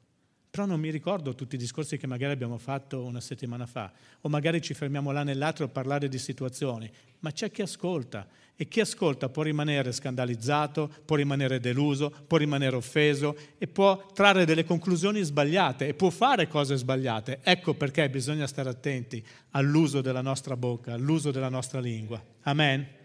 Però 0.52 0.66
non 0.66 0.80
mi 0.80 0.90
ricordo 0.90 1.36
tutti 1.36 1.56
i 1.56 1.60
discorsi 1.60 1.98
che 1.98 2.08
magari 2.08 2.34
abbiamo 2.34 2.58
fatto 2.58 3.04
una 3.04 3.22
settimana 3.22 3.68
fa, 3.68 3.92
o 4.22 4.30
magari 4.30 4.62
ci 4.62 4.74
fermiamo 4.74 5.12
là 5.12 5.22
nell'altro 5.24 5.66
a 5.66 5.70
parlare 5.70 6.10
di 6.10 6.18
situazioni, 6.18 6.90
ma 7.20 7.32
c'è 7.32 7.52
chi 7.52 7.62
ascolta 7.62 8.28
e 8.56 8.68
chi 8.68 8.80
ascolta 8.80 9.30
può 9.30 9.44
rimanere 9.44 9.92
scandalizzato, 9.92 10.90
può 11.06 11.16
rimanere 11.16 11.60
deluso, 11.60 12.12
può 12.28 12.38
rimanere 12.38 12.76
offeso 12.76 13.38
e 13.58 13.68
può 13.68 14.08
trarre 14.12 14.44
delle 14.46 14.66
conclusioni 14.66 15.22
sbagliate 15.22 15.88
e 15.88 15.94
può 15.94 16.10
fare 16.10 16.48
cose 16.48 16.76
sbagliate. 16.76 17.40
Ecco 17.44 17.76
perché 17.76 18.10
bisogna 18.10 18.48
stare 18.48 18.70
attenti 18.70 19.24
all'uso 19.52 20.02
della 20.02 20.22
nostra 20.22 20.58
bocca, 20.58 20.94
all'uso 20.94 21.32
della 21.32 21.50
nostra 21.50 21.80
lingua. 21.80 22.22
Amen. 22.42 22.99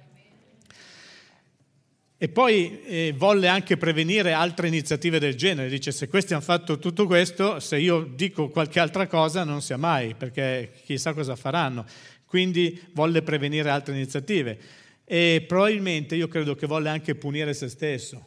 E 2.24 2.30
poi 2.30 2.80
eh, 2.84 3.14
volle 3.14 3.48
anche 3.48 3.76
prevenire 3.76 4.32
altre 4.32 4.66
iniziative 4.66 5.18
del 5.18 5.34
genere. 5.34 5.68
Dice, 5.68 5.92
se 5.92 6.08
questi 6.08 6.32
hanno 6.32 6.40
fatto 6.40 6.78
tutto 6.78 7.04
questo, 7.04 7.60
se 7.60 7.76
io 7.76 8.00
dico 8.02 8.48
qualche 8.48 8.80
altra 8.80 9.06
cosa 9.06 9.44
non 9.44 9.60
sia 9.60 9.76
mai, 9.76 10.14
perché 10.14 10.72
chissà 10.86 11.12
cosa 11.12 11.36
faranno. 11.36 11.84
Quindi 12.24 12.80
volle 12.94 13.20
prevenire 13.20 13.68
altre 13.68 13.92
iniziative. 13.92 14.58
E 15.04 15.44
probabilmente 15.46 16.16
io 16.16 16.26
credo 16.26 16.54
che 16.54 16.66
volle 16.66 16.88
anche 16.88 17.14
punire 17.14 17.52
se 17.52 17.68
stesso. 17.68 18.26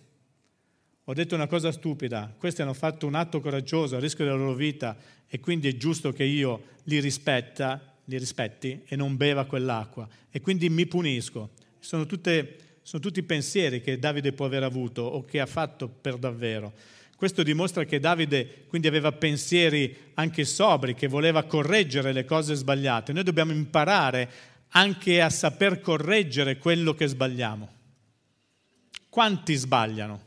Ho 1.06 1.14
detto 1.14 1.34
una 1.34 1.48
cosa 1.48 1.72
stupida, 1.72 2.32
questi 2.38 2.62
hanno 2.62 2.76
fatto 2.76 3.08
un 3.08 3.16
atto 3.16 3.42
coraggioso 3.42 3.96
a 3.96 4.00
rischio 4.00 4.26
della 4.26 4.38
loro 4.38 4.54
vita 4.54 4.96
e 5.28 5.40
quindi 5.40 5.70
è 5.70 5.76
giusto 5.76 6.12
che 6.12 6.24
io 6.24 6.66
li, 6.84 7.00
rispetta, 7.00 7.96
li 8.06 8.20
rispetti 8.20 8.84
e 8.86 8.96
non 8.96 9.18
beva 9.18 9.46
quell'acqua. 9.46 10.08
E 10.30 10.40
quindi 10.40 10.70
mi 10.70 10.86
punisco 10.86 11.50
sono, 11.88 12.06
tutte, 12.06 12.58
sono 12.88 13.02
tutti 13.02 13.22
pensieri 13.22 13.82
che 13.82 14.00
Davide 14.00 14.32
può 14.32 14.46
aver 14.46 14.64
avuto 14.64 15.02
o 15.02 15.26
che 15.26 15.42
ha 15.42 15.46
fatto 15.46 15.90
per 15.90 16.16
davvero. 16.16 16.72
Questo 17.18 17.44
dimostra 17.44 17.84
che 17.84 18.00
Davide 18.00 18.64
quindi 18.70 18.88
aveva 18.88 19.12
pensieri 19.12 19.94
anche 20.14 20.46
sobri, 20.46 20.96
che 20.96 21.10
voleva 21.10 21.44
correggere 21.44 22.14
le 22.14 22.24
cose 22.24 22.56
sbagliate. 22.56 23.12
Noi 23.12 23.24
dobbiamo 23.24 23.52
imparare 23.52 24.32
anche 24.70 25.22
a 25.22 25.30
saper 25.30 25.82
correggere 25.82 26.60
quello 26.60 26.94
che 26.94 27.08
sbagliamo. 27.08 27.70
Quanti 29.10 29.56
sbagliano? 29.56 30.22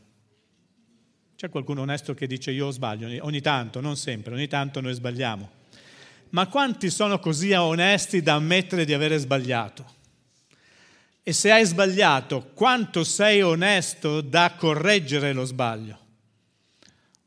C'è 1.35 1.49
qualcuno 1.49 1.81
onesto 1.81 2.13
che 2.13 2.27
dice 2.27 2.51
io 2.51 2.69
sbaglio, 2.69 3.25
ogni 3.25 3.41
tanto, 3.41 3.81
non 3.81 3.97
sempre, 3.97 4.35
ogni 4.35 4.47
tanto 4.47 4.81
noi 4.81 4.93
sbagliamo. 4.93 5.49
Ma 6.29 6.45
quanti 6.45 6.91
sono 6.91 7.17
così 7.17 7.53
onesti 7.53 8.21
da 8.21 8.35
ammettere 8.35 8.85
di 8.85 8.93
avere 8.93 9.17
sbagliato? 9.17 9.99
E 11.23 11.33
se 11.33 11.51
hai 11.51 11.65
sbagliato, 11.65 12.51
quanto 12.53 13.03
sei 13.03 13.41
onesto 13.41 14.21
da 14.21 14.55
correggere 14.57 15.33
lo 15.33 15.45
sbaglio? 15.45 16.01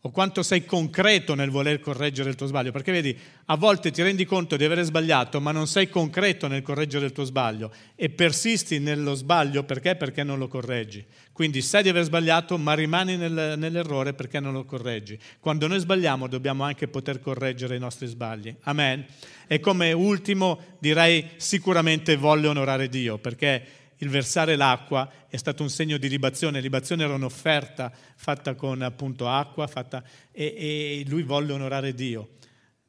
o 0.06 0.10
quanto 0.10 0.42
sei 0.42 0.66
concreto 0.66 1.34
nel 1.34 1.48
voler 1.48 1.80
correggere 1.80 2.28
il 2.28 2.36
tuo 2.36 2.46
sbaglio, 2.46 2.72
perché 2.72 2.92
vedi, 2.92 3.18
a 3.46 3.56
volte 3.56 3.90
ti 3.90 4.02
rendi 4.02 4.26
conto 4.26 4.54
di 4.54 4.62
avere 4.62 4.82
sbagliato, 4.82 5.40
ma 5.40 5.50
non 5.50 5.66
sei 5.66 5.88
concreto 5.88 6.46
nel 6.46 6.60
correggere 6.60 7.06
il 7.06 7.12
tuo 7.12 7.24
sbaglio 7.24 7.72
e 7.94 8.10
persisti 8.10 8.78
nello 8.80 9.14
sbaglio 9.14 9.64
perché? 9.64 9.96
Perché 9.96 10.22
non 10.22 10.38
lo 10.38 10.46
correggi. 10.46 11.02
Quindi 11.32 11.62
sai 11.62 11.84
di 11.84 11.88
aver 11.88 12.04
sbagliato, 12.04 12.58
ma 12.58 12.74
rimani 12.74 13.16
nel, 13.16 13.54
nell'errore 13.56 14.12
perché 14.12 14.40
non 14.40 14.52
lo 14.52 14.66
correggi. 14.66 15.18
Quando 15.40 15.66
noi 15.68 15.78
sbagliamo 15.78 16.28
dobbiamo 16.28 16.64
anche 16.64 16.86
poter 16.86 17.18
correggere 17.18 17.76
i 17.76 17.80
nostri 17.80 18.06
sbagli. 18.06 18.54
Amen. 18.64 19.06
E 19.46 19.58
come 19.58 19.92
ultimo 19.92 20.76
direi 20.80 21.30
sicuramente 21.36 22.16
volle 22.16 22.48
onorare 22.48 22.90
Dio, 22.90 23.16
perché 23.16 23.83
il 23.98 24.08
versare 24.08 24.56
l'acqua 24.56 25.10
è 25.28 25.36
stato 25.36 25.62
un 25.62 25.70
segno 25.70 25.96
di 25.96 26.08
libazione. 26.08 26.60
Libazione 26.60 27.04
era 27.04 27.14
un'offerta 27.14 27.92
fatta 28.16 28.54
con 28.54 28.82
appunto 28.82 29.28
acqua 29.28 29.66
fatta, 29.66 30.02
e, 30.32 30.44
e 30.56 31.04
lui 31.06 31.22
volle 31.22 31.52
onorare 31.52 31.94
Dio. 31.94 32.30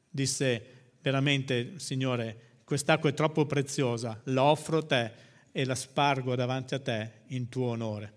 Disse 0.08 0.94
veramente, 1.00 1.78
Signore, 1.78 2.60
quest'acqua 2.64 3.10
è 3.10 3.14
troppo 3.14 3.46
preziosa, 3.46 4.20
la 4.24 4.42
offro 4.42 4.78
a 4.78 4.82
te 4.82 5.12
e 5.52 5.64
la 5.64 5.74
spargo 5.74 6.34
davanti 6.34 6.74
a 6.74 6.80
te 6.80 7.10
in 7.28 7.48
tuo 7.48 7.68
onore. 7.68 8.14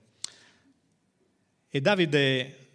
E 1.69 1.81
Davide 1.81 2.67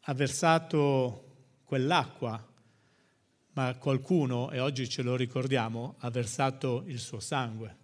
ha 0.00 0.14
versato 0.14 1.20
quell'acqua, 1.64 2.52
ma 3.52 3.74
qualcuno, 3.76 4.50
e 4.50 4.58
oggi 4.58 4.88
ce 4.88 5.02
lo 5.02 5.14
ricordiamo, 5.14 5.94
ha 6.00 6.10
versato 6.10 6.82
il 6.86 6.98
suo 6.98 7.20
sangue. 7.20 7.82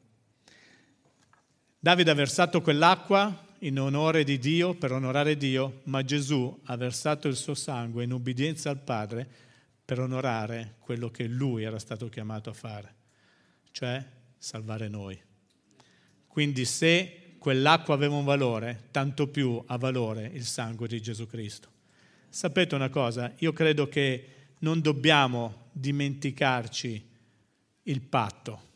Davide 1.83 2.11
ha 2.11 2.15
versato 2.15 2.61
quell'acqua 2.61 3.47
in 3.61 3.81
onore 3.81 4.23
di 4.23 4.39
Dio, 4.39 4.75
per 4.75 4.93
onorare 4.93 5.39
Dio, 5.39 5.81
ma 5.85 6.05
Gesù 6.05 6.61
ha 6.65 6.77
versato 6.77 7.27
il 7.27 7.37
suo 7.37 7.55
sangue 7.55 8.05
in 8.05 8.13
ubbidienza 8.13 8.69
al 8.69 8.83
Padre 8.83 9.27
per 9.83 9.99
onorare 9.99 10.75
quello 10.81 11.11
che 11.11 11.25
lui 11.27 11.63
era 11.63 11.79
stato 11.79 12.11
chiamato 12.11 12.51
a 12.51 12.53
fare, 12.53 12.95
cioè 13.71 14.05
salvare 14.37 14.89
noi. 14.89 15.19
Quindi 16.27 16.67
se 16.67 17.37
quell'acqua 17.39 17.95
aveva 17.95 18.17
un 18.17 18.27
valore, 18.27 18.89
tanto 18.91 19.29
più 19.29 19.63
ha 19.67 19.79
valore 19.79 20.31
il 20.35 20.45
sangue 20.45 20.87
di 20.87 21.01
Gesù 21.01 21.27
Cristo. 21.27 21.71
Sapete 22.29 22.75
una 22.75 22.91
cosa? 22.91 23.33
Io 23.39 23.55
credo 23.55 23.89
che 23.89 24.29
non 24.59 24.83
dobbiamo 24.83 25.69
dimenticarci 25.73 27.09
il 27.85 28.01
patto. 28.03 28.69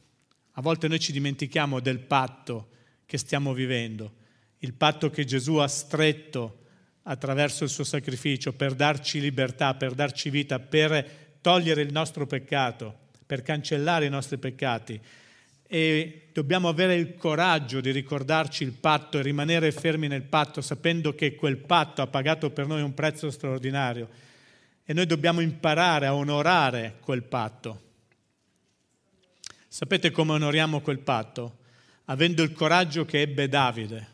A 0.53 0.63
volte 0.63 0.89
noi 0.89 1.01
ci 1.01 1.13
dimentichiamo 1.13 1.81
del 1.81 1.99
patto 1.99 2.73
che 3.15 3.19
stiamo 3.21 3.53
vivendo, 3.53 4.13
il 4.59 4.75
patto 4.75 5.09
che 5.09 5.25
Gesù 5.25 5.55
ha 5.59 5.69
stretto 5.69 6.63
attraverso 7.05 7.63
il 7.63 7.71
suo 7.71 7.85
sacrificio 7.85 8.53
per 8.55 8.75
darci 8.75 9.21
libertà, 9.21 9.75
per 9.75 9.95
darci 9.95 10.31
vita, 10.31 10.59
per 10.59 11.37
togliere 11.41 11.83
il 11.83 11.93
nostro 11.93 12.27
peccato, 12.27 12.93
per 13.25 13.43
cancellare 13.43 14.07
i 14.07 14.11
nostri 14.11 14.37
peccati. 14.37 15.01
E 15.65 16.31
dobbiamo 16.33 16.69
avere 16.69 16.97
il 16.97 17.15
coraggio 17.15 17.81
di 17.81 17.93
ricordarci 17.93 18.65
il 18.65 18.73
patto 18.73 19.21
e 19.21 19.23
rimanere 19.23 19.71
fermi 19.71 20.09
nel 20.09 20.23
patto, 20.23 20.61
sapendo 20.61 21.15
che 21.15 21.37
quel 21.37 21.59
patto 21.59 22.03
ha 22.03 22.09
pagato 22.09 22.51
per 22.51 22.67
noi 22.67 22.83
un 22.83 22.95
prezzo 22.95 23.31
straordinario. 23.31 24.09
E 24.85 24.93
noi 24.93 25.07
dobbiamo 25.07 25.41
imparare 25.41 26.07
a 26.07 26.17
onorare 26.17 26.97
quel 26.99 27.23
patto. 27.23 27.83
Sapete 29.69 30.11
come 30.11 30.33
onoriamo 30.33 30.81
quel 30.81 30.99
patto? 30.99 31.63
Avendo 32.07 32.43
il 32.43 32.53
coraggio 32.53 33.05
che 33.05 33.21
ebbe 33.21 33.49
Davide, 33.49 34.09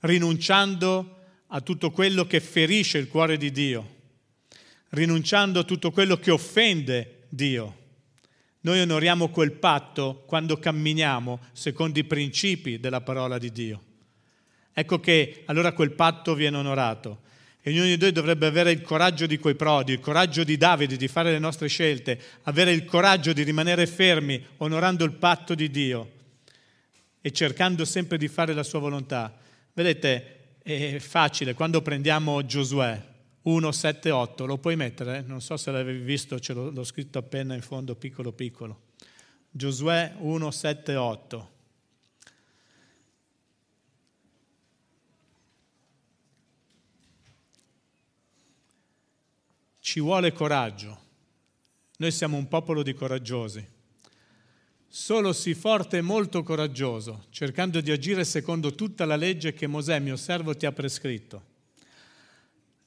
rinunciando 0.00 1.18
a 1.48 1.60
tutto 1.60 1.90
quello 1.90 2.26
che 2.26 2.40
ferisce 2.40 2.98
il 2.98 3.08
cuore 3.08 3.36
di 3.36 3.50
Dio, 3.50 3.96
rinunciando 4.90 5.60
a 5.60 5.64
tutto 5.64 5.90
quello 5.90 6.16
che 6.16 6.30
offende 6.30 7.24
Dio. 7.28 7.78
Noi 8.60 8.80
onoriamo 8.80 9.28
quel 9.28 9.52
patto 9.52 10.22
quando 10.26 10.58
camminiamo 10.58 11.40
secondo 11.52 11.98
i 11.98 12.04
principi 12.04 12.78
della 12.78 13.00
parola 13.00 13.38
di 13.38 13.50
Dio. 13.50 13.82
Ecco 14.72 15.00
che 15.00 15.42
allora 15.46 15.72
quel 15.72 15.92
patto 15.92 16.34
viene 16.34 16.58
onorato. 16.58 17.22
E 17.60 17.70
ognuno 17.70 17.86
di 17.86 17.96
noi 17.96 18.12
dovrebbe 18.12 18.46
avere 18.46 18.70
il 18.70 18.80
coraggio 18.80 19.26
di 19.26 19.38
quei 19.38 19.54
prodi, 19.54 19.92
il 19.92 20.00
coraggio 20.00 20.42
di 20.42 20.56
Davide 20.56 20.96
di 20.96 21.06
fare 21.06 21.30
le 21.30 21.38
nostre 21.38 21.68
scelte, 21.68 22.20
avere 22.42 22.72
il 22.72 22.84
coraggio 22.84 23.32
di 23.32 23.42
rimanere 23.42 23.86
fermi 23.86 24.44
onorando 24.58 25.04
il 25.04 25.12
patto 25.12 25.54
di 25.54 25.70
Dio 25.70 26.20
e 27.22 27.30
cercando 27.32 27.86
sempre 27.86 28.18
di 28.18 28.28
fare 28.28 28.52
la 28.52 28.64
sua 28.64 28.80
volontà. 28.80 29.32
Vedete, 29.72 30.58
è 30.62 30.98
facile, 30.98 31.54
quando 31.54 31.80
prendiamo 31.80 32.44
Giosuè 32.44 33.10
1, 33.42 33.72
7, 33.72 34.10
8, 34.10 34.44
lo 34.44 34.58
puoi 34.58 34.76
mettere? 34.76 35.22
Non 35.22 35.40
so 35.40 35.56
se 35.56 35.70
l'avevi 35.70 36.00
visto, 36.00 36.38
ce 36.38 36.52
l'ho, 36.52 36.70
l'ho 36.70 36.84
scritto 36.84 37.18
appena 37.18 37.54
in 37.54 37.62
fondo, 37.62 37.94
piccolo 37.94 38.32
piccolo. 38.32 38.90
Giosuè 39.50 40.14
1, 40.18 40.50
7, 40.50 40.94
8. 40.96 41.50
Ci 49.78 50.00
vuole 50.00 50.32
coraggio. 50.32 51.00
Noi 51.98 52.10
siamo 52.12 52.36
un 52.36 52.48
popolo 52.48 52.82
di 52.82 52.94
coraggiosi. 52.94 53.71
Solo 54.94 55.32
sii 55.32 55.54
forte 55.54 55.96
e 55.96 56.00
molto 56.02 56.42
coraggioso, 56.42 57.24
cercando 57.30 57.80
di 57.80 57.90
agire 57.90 58.26
secondo 58.26 58.74
tutta 58.74 59.06
la 59.06 59.16
legge 59.16 59.54
che 59.54 59.66
Mosè, 59.66 59.98
mio 60.00 60.16
servo, 60.16 60.54
ti 60.54 60.66
ha 60.66 60.72
prescritto. 60.72 61.42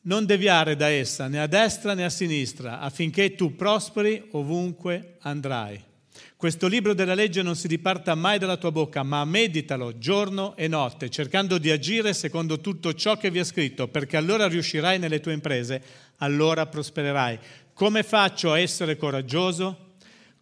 Non 0.01 0.27
deviare 0.27 0.75
da 0.75 0.87
essa 0.87 1.27
né 1.27 1.39
a 1.39 1.47
destra 1.47 1.95
né 1.95 2.05
a 2.05 2.11
sinistra, 2.11 2.79
affinché 2.79 3.33
tu 3.33 3.55
prosperi 3.55 4.27
ovunque 4.33 5.15
andrai. 5.21 5.83
Questo 6.35 6.67
libro 6.67 6.93
della 6.93 7.15
legge 7.15 7.41
non 7.41 7.55
si 7.55 7.67
diparta 7.67 8.13
mai 8.13 8.37
dalla 8.37 8.57
tua 8.57 8.71
bocca, 8.71 9.01
ma 9.01 9.25
meditalo 9.25 9.97
giorno 9.97 10.55
e 10.55 10.67
notte, 10.67 11.09
cercando 11.09 11.57
di 11.57 11.71
agire 11.71 12.13
secondo 12.13 12.61
tutto 12.61 12.93
ciò 12.93 13.17
che 13.17 13.31
vi 13.31 13.39
è 13.39 13.43
scritto, 13.43 13.87
perché 13.87 14.15
allora 14.15 14.47
riuscirai 14.47 14.99
nelle 14.99 15.21
tue 15.21 15.33
imprese, 15.33 15.81
allora 16.17 16.67
prospererai. 16.67 17.39
Come 17.73 18.03
faccio 18.03 18.51
a 18.51 18.59
essere 18.59 18.95
coraggioso? 18.95 19.84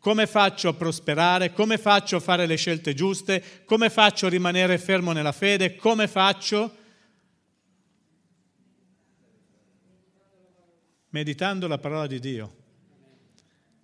Come 0.04 0.28
faccio 0.28 0.68
a 0.68 0.74
prosperare? 0.74 1.54
Come 1.54 1.78
faccio 1.78 2.18
a 2.18 2.20
fare 2.20 2.46
le 2.46 2.58
scelte 2.58 2.94
giuste? 2.94 3.64
Come 3.64 3.90
faccio 3.90 4.26
a 4.26 4.30
rimanere 4.30 4.78
fermo 4.78 5.14
nella 5.14 5.32
fede? 5.32 5.78
Come 5.78 6.10
faccio? 6.10 6.76
Meditando 11.08 11.70
la 11.70 11.78
parola 11.78 12.06
di 12.06 12.20
Dio. 12.20 12.54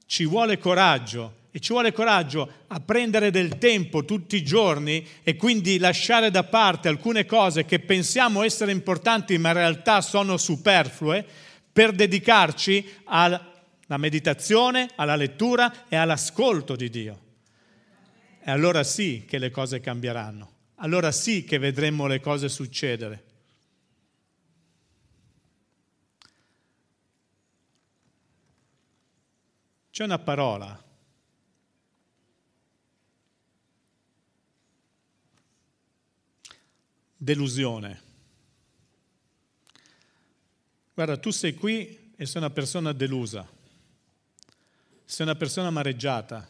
Ci 0.05 0.25
vuole 0.25 0.57
coraggio 0.57 1.35
e 1.51 1.61
ci 1.61 1.71
vuole 1.71 1.93
coraggio 1.93 2.51
a 2.67 2.81
prendere 2.81 3.31
del 3.31 3.57
tempo 3.57 4.03
tutti 4.03 4.35
i 4.35 4.43
giorni 4.43 5.07
e 5.23 5.37
quindi 5.37 5.79
lasciare 5.79 6.29
da 6.31 6.43
parte 6.43 6.89
alcune 6.89 7.25
cose 7.25 7.63
che 7.63 7.79
pensiamo 7.79 8.43
essere 8.43 8.73
importanti 8.73 9.37
ma 9.37 9.51
in 9.51 9.55
realtà 9.55 10.01
sono 10.01 10.35
superflue 10.35 11.25
per 11.71 11.93
dedicarci 11.93 12.85
al 13.05 13.48
la 13.89 13.97
meditazione, 13.97 14.91
alla 14.95 15.15
lettura 15.15 15.87
e 15.87 15.95
all'ascolto 15.95 16.75
di 16.75 16.89
Dio. 16.89 17.27
E 18.39 18.51
allora 18.51 18.83
sì 18.83 19.25
che 19.27 19.39
le 19.39 19.49
cose 19.49 19.79
cambieranno, 19.79 20.57
allora 20.75 21.11
sì 21.11 21.43
che 21.43 21.57
vedremo 21.57 22.05
le 22.05 22.19
cose 22.19 22.49
succedere. 22.49 23.25
C'è 29.89 30.03
una 30.03 30.19
parola 30.19 30.83
delusione. 37.17 38.01
Guarda, 40.93 41.17
tu 41.17 41.31
sei 41.31 41.55
qui 41.55 42.13
e 42.15 42.25
sei 42.27 42.41
una 42.41 42.51
persona 42.51 42.93
delusa 42.93 43.57
sei 45.11 45.25
una 45.25 45.35
persona 45.35 45.69
amareggiata 45.69 46.47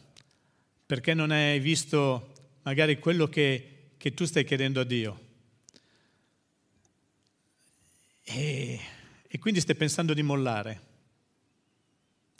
perché 0.84 1.14
non 1.14 1.30
hai 1.30 1.58
visto 1.60 2.30
magari 2.60 2.98
quello 2.98 3.26
che, 3.26 3.92
che 3.96 4.12
tu 4.12 4.26
stai 4.26 4.44
chiedendo 4.44 4.80
a 4.80 4.84
Dio. 4.84 5.20
E, 8.22 8.78
e 9.26 9.38
quindi 9.38 9.60
stai 9.60 9.76
pensando 9.76 10.12
di 10.12 10.20
mollare. 10.22 10.80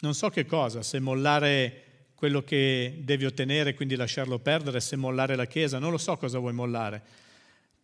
Non 0.00 0.12
so 0.12 0.28
che 0.28 0.44
cosa, 0.44 0.82
se 0.82 1.00
mollare 1.00 2.08
quello 2.14 2.42
che 2.42 3.00
devi 3.02 3.24
ottenere, 3.24 3.72
quindi 3.72 3.96
lasciarlo 3.96 4.38
perdere, 4.38 4.80
se 4.80 4.96
mollare 4.96 5.36
la 5.36 5.46
Chiesa, 5.46 5.78
non 5.78 5.90
lo 5.90 5.98
so 5.98 6.18
cosa 6.18 6.38
vuoi 6.38 6.52
mollare. 6.52 7.02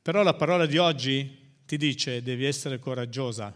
Però 0.02 0.22
la 0.22 0.34
parola 0.34 0.66
di 0.66 0.76
oggi 0.76 1.54
ti 1.64 1.78
dice 1.78 2.22
devi 2.22 2.44
essere 2.44 2.78
coraggiosa, 2.78 3.50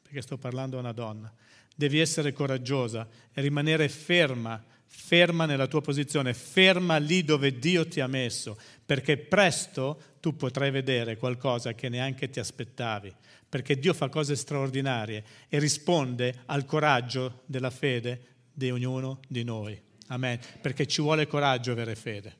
perché 0.00 0.22
sto 0.22 0.38
parlando 0.38 0.78
a 0.78 0.80
una 0.80 0.92
donna, 0.92 1.30
devi 1.78 2.00
essere 2.00 2.32
coraggiosa 2.32 3.06
e 3.32 3.40
rimanere 3.40 3.88
ferma, 3.88 4.60
ferma 4.84 5.46
nella 5.46 5.68
tua 5.68 5.80
posizione, 5.80 6.34
ferma 6.34 6.96
lì 6.96 7.22
dove 7.22 7.56
Dio 7.56 7.86
ti 7.86 8.00
ha 8.00 8.08
messo, 8.08 8.58
perché 8.84 9.16
presto 9.16 10.00
tu 10.18 10.34
potrai 10.34 10.72
vedere 10.72 11.16
qualcosa 11.16 11.74
che 11.74 11.88
neanche 11.88 12.28
ti 12.28 12.40
aspettavi 12.40 13.14
perché 13.48 13.78
Dio 13.78 13.94
fa 13.94 14.08
cose 14.08 14.36
straordinarie 14.36 15.24
e 15.48 15.58
risponde 15.58 16.42
al 16.46 16.66
coraggio 16.66 17.40
della 17.46 17.70
fede 17.70 18.20
di 18.52 18.70
ognuno 18.70 19.20
di 19.26 19.42
noi. 19.42 19.80
Amen. 20.08 20.38
Perché 20.60 20.86
ci 20.86 21.00
vuole 21.00 21.26
coraggio 21.26 21.72
avere 21.72 21.94
fede. 21.94 22.36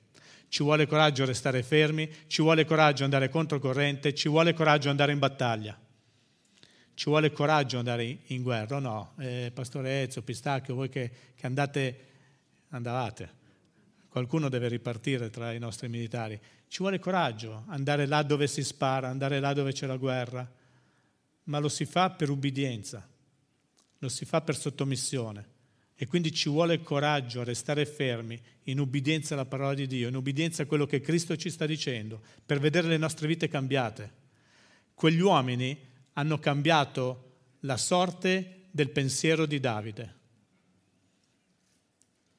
Ci 0.49 0.63
vuole 0.63 0.87
coraggio 0.87 1.25
restare 1.25 1.63
fermi, 1.63 2.11
ci 2.27 2.43
vuole 2.43 2.65
coraggio 2.65 3.05
andare 3.05 3.29
controcorrente, 3.29 4.15
ci 4.15 4.29
vuole 4.29 4.53
coraggio 4.53 4.91
andare 4.91 5.13
in 5.13 5.19
battaglia. 5.19 5.79
Ci 6.99 7.05
vuole 7.05 7.31
coraggio 7.31 7.79
andare 7.79 8.19
in 8.27 8.43
guerra, 8.43 8.81
no? 8.81 9.13
Eh, 9.19 9.53
Pastore 9.55 10.03
Ezio, 10.03 10.21
Pistacchio, 10.21 10.75
voi 10.75 10.89
che, 10.89 11.09
che 11.37 11.47
andate, 11.47 11.99
andavate, 12.71 13.31
qualcuno 14.09 14.49
deve 14.49 14.67
ripartire 14.67 15.31
tra 15.31 15.53
i 15.53 15.61
nostri 15.61 15.89
militari. 15.89 16.37
Ci 16.67 16.79
vuole 16.79 16.99
coraggio 16.99 17.63
andare 17.69 18.07
là 18.07 18.25
dove 18.25 18.49
si 18.49 18.65
spara, 18.65 19.07
andare 19.07 19.39
là 19.39 19.53
dove 19.53 19.71
c'è 19.71 19.87
la 19.87 19.97
guerra 19.97 20.53
ma 21.45 21.61
lo 21.61 21.69
si 21.69 21.85
fa 21.85 22.11
per 22.11 22.31
ubbidienza, 22.31 23.09
lo 23.99 24.09
si 24.09 24.25
fa 24.25 24.41
per 24.41 24.57
sottomissione. 24.57 25.47
E 25.95 26.09
quindi 26.09 26.33
ci 26.33 26.49
vuole 26.49 26.83
coraggio 26.83 27.43
a 27.43 27.45
restare 27.45 27.87
fermi 27.87 28.43
in 28.65 28.81
ubbidienza 28.81 29.35
alla 29.35 29.47
parola 29.47 29.75
di 29.75 29.87
Dio, 29.87 30.09
in 30.09 30.17
ubbidienza 30.17 30.65
a 30.65 30.67
quello 30.67 30.85
che 30.85 31.01
Cristo 31.01 31.37
ci 31.37 31.49
sta 31.49 31.65
dicendo, 31.65 32.21
per 32.45 32.59
vedere 32.59 32.89
le 32.89 32.97
nostre 32.97 33.29
vite 33.29 33.47
cambiate. 33.47 34.13
Quegli 34.95 35.21
uomini 35.21 35.88
hanno 36.19 36.39
cambiato 36.39 37.37
la 37.61 37.77
sorte 37.77 38.67
del 38.73 38.91
pensiero 38.91 39.47
di 39.47 39.61
Davide. 39.61 40.17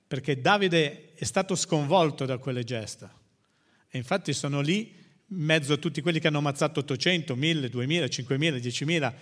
Perché 0.06 0.42
Davide 0.42 1.14
è 1.14 1.24
stato 1.24 1.56
sconvolto 1.56 2.26
da 2.26 2.38
quelle 2.38 2.66
gesta. 2.66 3.14
E 3.88 3.98
infatti 3.98 4.34
sono 4.34 4.60
lì 4.60 4.98
in 5.28 5.44
mezzo 5.44 5.74
a 5.74 5.78
tutti 5.78 6.02
quelli 6.02 6.20
che 6.20 6.28
hanno 6.28 6.40
ammazzato 6.40 6.82
800, 6.82 7.36
1000, 7.36 7.70
2000, 7.70 8.08
5000, 8.10 8.58
10.000, 8.58 9.14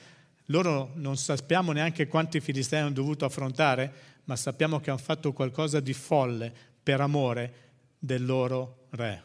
loro 0.46 0.92
non 0.96 1.18
sappiamo 1.18 1.72
neanche 1.72 2.08
quanti 2.08 2.40
filistei 2.40 2.80
hanno 2.80 2.92
dovuto 2.92 3.26
affrontare, 3.26 3.94
ma 4.24 4.36
sappiamo 4.36 4.80
che 4.80 4.90
hanno 4.90 5.00
fatto 5.00 5.34
qualcosa 5.34 5.80
di 5.80 5.94
folle 5.94 6.52
per 6.82 7.00
amore 7.02 7.54
del 8.00 8.26
loro 8.26 8.88
re. 8.92 9.24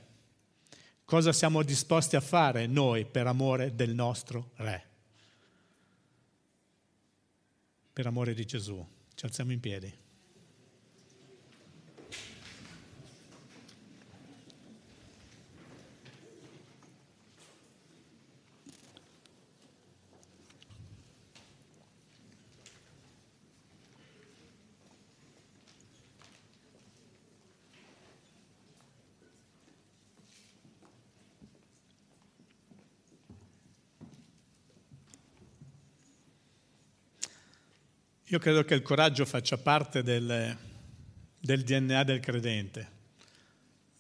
Cosa 1.05 1.33
siamo 1.33 1.62
disposti 1.62 2.16
a 2.16 2.21
fare 2.21 2.66
noi 2.66 3.07
per 3.07 3.27
amore 3.27 3.75
del 3.75 3.95
nostro 3.95 4.51
re? 4.57 4.90
Per 7.95 8.07
amore 8.07 8.33
di 8.33 8.47
Gesù. 8.47 8.83
Ci 9.15 9.27
alziamo 9.27 9.53
in 9.53 9.61
piedi. 9.61 10.02
Io 38.27 38.39
credo 38.39 38.65
che 38.65 38.75
il 38.75 38.83
coraggio 38.83 39.27
faccia 39.27 39.59
parte 39.59 40.03
del, 40.03 40.57
del 41.39 41.63
DNA 41.63 42.05
del 42.05 42.21
credente. 42.21 42.91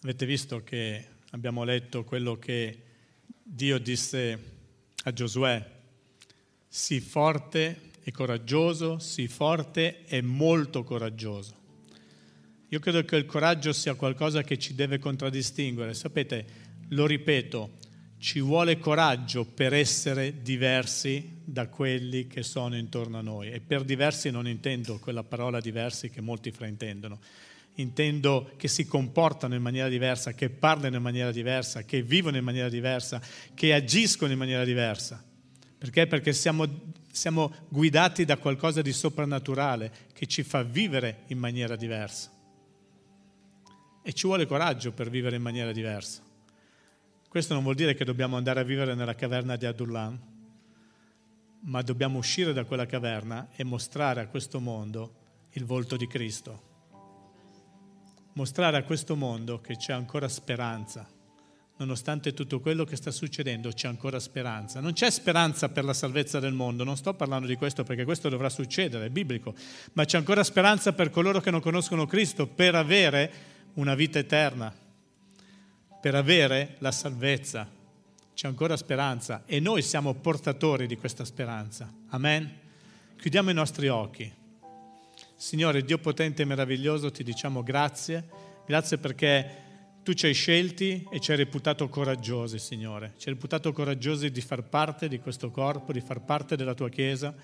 Avete 0.02 0.24
visto 0.26 0.62
che 0.62 1.06
abbiamo 1.30 1.64
letto 1.64 2.04
quello 2.04 2.38
che 2.38 2.82
Dio 3.42 3.78
disse 3.78 4.50
a 5.02 5.12
Giosuè, 5.12 5.70
sii 6.68 7.00
forte 7.00 7.90
e 8.02 8.12
coraggioso, 8.12 8.98
sii 8.98 9.28
forte 9.28 10.04
e 10.06 10.22
molto 10.22 10.84
coraggioso. 10.84 11.60
Io 12.68 12.78
credo 12.78 13.04
che 13.04 13.16
il 13.16 13.26
coraggio 13.26 13.72
sia 13.72 13.94
qualcosa 13.94 14.42
che 14.42 14.56
ci 14.56 14.74
deve 14.74 14.98
contraddistinguere. 14.98 15.92
Sapete, 15.94 16.46
lo 16.90 17.06
ripeto, 17.06 17.78
ci 18.18 18.40
vuole 18.40 18.78
coraggio 18.78 19.44
per 19.44 19.74
essere 19.74 20.42
diversi 20.42 21.31
da 21.52 21.68
quelli 21.68 22.28
che 22.28 22.42
sono 22.42 22.78
intorno 22.78 23.18
a 23.18 23.20
noi. 23.20 23.50
E 23.50 23.60
per 23.60 23.84
diversi 23.84 24.30
non 24.30 24.48
intendo 24.48 24.98
quella 24.98 25.22
parola 25.22 25.60
diversi 25.60 26.08
che 26.08 26.22
molti 26.22 26.50
fraintendono. 26.50 27.20
Intendo 27.74 28.52
che 28.56 28.68
si 28.68 28.86
comportano 28.86 29.54
in 29.54 29.60
maniera 29.60 29.90
diversa, 29.90 30.32
che 30.32 30.48
parlano 30.48 30.96
in 30.96 31.02
maniera 31.02 31.30
diversa, 31.30 31.82
che 31.82 32.00
vivono 32.00 32.38
in 32.38 32.44
maniera 32.44 32.70
diversa, 32.70 33.20
che 33.52 33.74
agiscono 33.74 34.32
in 34.32 34.38
maniera 34.38 34.64
diversa. 34.64 35.22
Perché? 35.76 36.06
Perché 36.06 36.32
siamo, 36.32 36.66
siamo 37.10 37.52
guidati 37.68 38.24
da 38.24 38.38
qualcosa 38.38 38.80
di 38.80 38.92
soprannaturale 38.94 39.92
che 40.14 40.24
ci 40.24 40.42
fa 40.42 40.62
vivere 40.62 41.24
in 41.26 41.38
maniera 41.38 41.76
diversa. 41.76 42.30
E 44.02 44.12
ci 44.14 44.26
vuole 44.26 44.46
coraggio 44.46 44.92
per 44.92 45.10
vivere 45.10 45.36
in 45.36 45.42
maniera 45.42 45.70
diversa. 45.70 46.22
Questo 47.28 47.52
non 47.52 47.62
vuol 47.62 47.74
dire 47.74 47.92
che 47.92 48.06
dobbiamo 48.06 48.38
andare 48.38 48.60
a 48.60 48.64
vivere 48.64 48.94
nella 48.94 49.14
caverna 49.14 49.56
di 49.56 49.66
Adullam, 49.66 50.31
ma 51.64 51.82
dobbiamo 51.82 52.18
uscire 52.18 52.52
da 52.52 52.64
quella 52.64 52.86
caverna 52.86 53.48
e 53.54 53.64
mostrare 53.64 54.20
a 54.20 54.26
questo 54.26 54.60
mondo 54.60 55.14
il 55.50 55.64
volto 55.64 55.96
di 55.96 56.06
Cristo. 56.06 56.70
Mostrare 58.34 58.76
a 58.78 58.84
questo 58.84 59.16
mondo 59.16 59.60
che 59.60 59.76
c'è 59.76 59.92
ancora 59.92 60.28
speranza. 60.28 61.08
Nonostante 61.76 62.32
tutto 62.32 62.60
quello 62.60 62.84
che 62.84 62.96
sta 62.96 63.10
succedendo, 63.10 63.70
c'è 63.70 63.88
ancora 63.88 64.20
speranza. 64.20 64.80
Non 64.80 64.92
c'è 64.92 65.10
speranza 65.10 65.68
per 65.68 65.84
la 65.84 65.94
salvezza 65.94 66.38
del 66.38 66.52
mondo, 66.52 66.84
non 66.84 66.96
sto 66.96 67.14
parlando 67.14 67.46
di 67.46 67.56
questo 67.56 67.82
perché 67.84 68.04
questo 68.04 68.28
dovrà 68.28 68.48
succedere, 68.48 69.06
è 69.06 69.10
biblico, 69.10 69.54
ma 69.94 70.04
c'è 70.04 70.18
ancora 70.18 70.44
speranza 70.44 70.92
per 70.92 71.10
coloro 71.10 71.40
che 71.40 71.50
non 71.50 71.60
conoscono 71.60 72.06
Cristo, 72.06 72.46
per 72.46 72.74
avere 72.74 73.32
una 73.74 73.94
vita 73.94 74.18
eterna 74.18 74.80
per 76.02 76.16
avere 76.16 76.74
la 76.78 76.90
salvezza. 76.90 77.64
C'è 78.34 78.48
ancora 78.48 78.76
speranza 78.76 79.42
e 79.46 79.60
noi 79.60 79.82
siamo 79.82 80.14
portatori 80.14 80.86
di 80.86 80.96
questa 80.96 81.24
speranza. 81.24 81.92
Amen. 82.08 82.50
Chiudiamo 83.16 83.50
i 83.50 83.54
nostri 83.54 83.88
occhi. 83.88 84.32
Signore, 85.36 85.84
Dio 85.84 85.98
potente 85.98 86.42
e 86.42 86.44
meraviglioso, 86.44 87.10
ti 87.10 87.22
diciamo 87.22 87.62
grazie. 87.62 88.28
Grazie 88.66 88.98
perché 88.98 89.62
tu 90.02 90.14
ci 90.14 90.26
hai 90.26 90.34
scelti 90.34 91.06
e 91.10 91.20
ci 91.20 91.30
hai 91.30 91.36
reputato 91.36 91.88
coraggiosi, 91.88 92.58
Signore. 92.58 93.12
Ci 93.16 93.28
hai 93.28 93.34
reputato 93.34 93.72
coraggiosi 93.72 94.30
di 94.30 94.40
far 94.40 94.64
parte 94.64 95.08
di 95.08 95.18
questo 95.20 95.50
corpo, 95.50 95.92
di 95.92 96.00
far 96.00 96.20
parte 96.22 96.56
della 96.56 96.74
tua 96.74 96.88
Chiesa, 96.88 97.34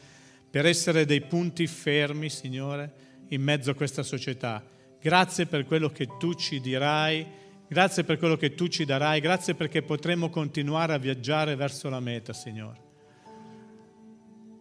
per 0.50 0.66
essere 0.66 1.04
dei 1.04 1.20
punti 1.20 1.66
fermi, 1.66 2.28
Signore, 2.30 2.92
in 3.28 3.42
mezzo 3.42 3.70
a 3.70 3.74
questa 3.74 4.02
società. 4.02 4.64
Grazie 5.00 5.46
per 5.46 5.66
quello 5.66 5.90
che 5.90 6.08
tu 6.18 6.34
ci 6.34 6.60
dirai 6.60 7.24
Grazie 7.70 8.02
per 8.02 8.16
quello 8.16 8.38
che 8.38 8.54
tu 8.54 8.66
ci 8.68 8.86
darai, 8.86 9.20
grazie 9.20 9.54
perché 9.54 9.82
potremo 9.82 10.30
continuare 10.30 10.94
a 10.94 10.98
viaggiare 10.98 11.54
verso 11.54 11.90
la 11.90 12.00
meta, 12.00 12.32
Signore. 12.32 12.80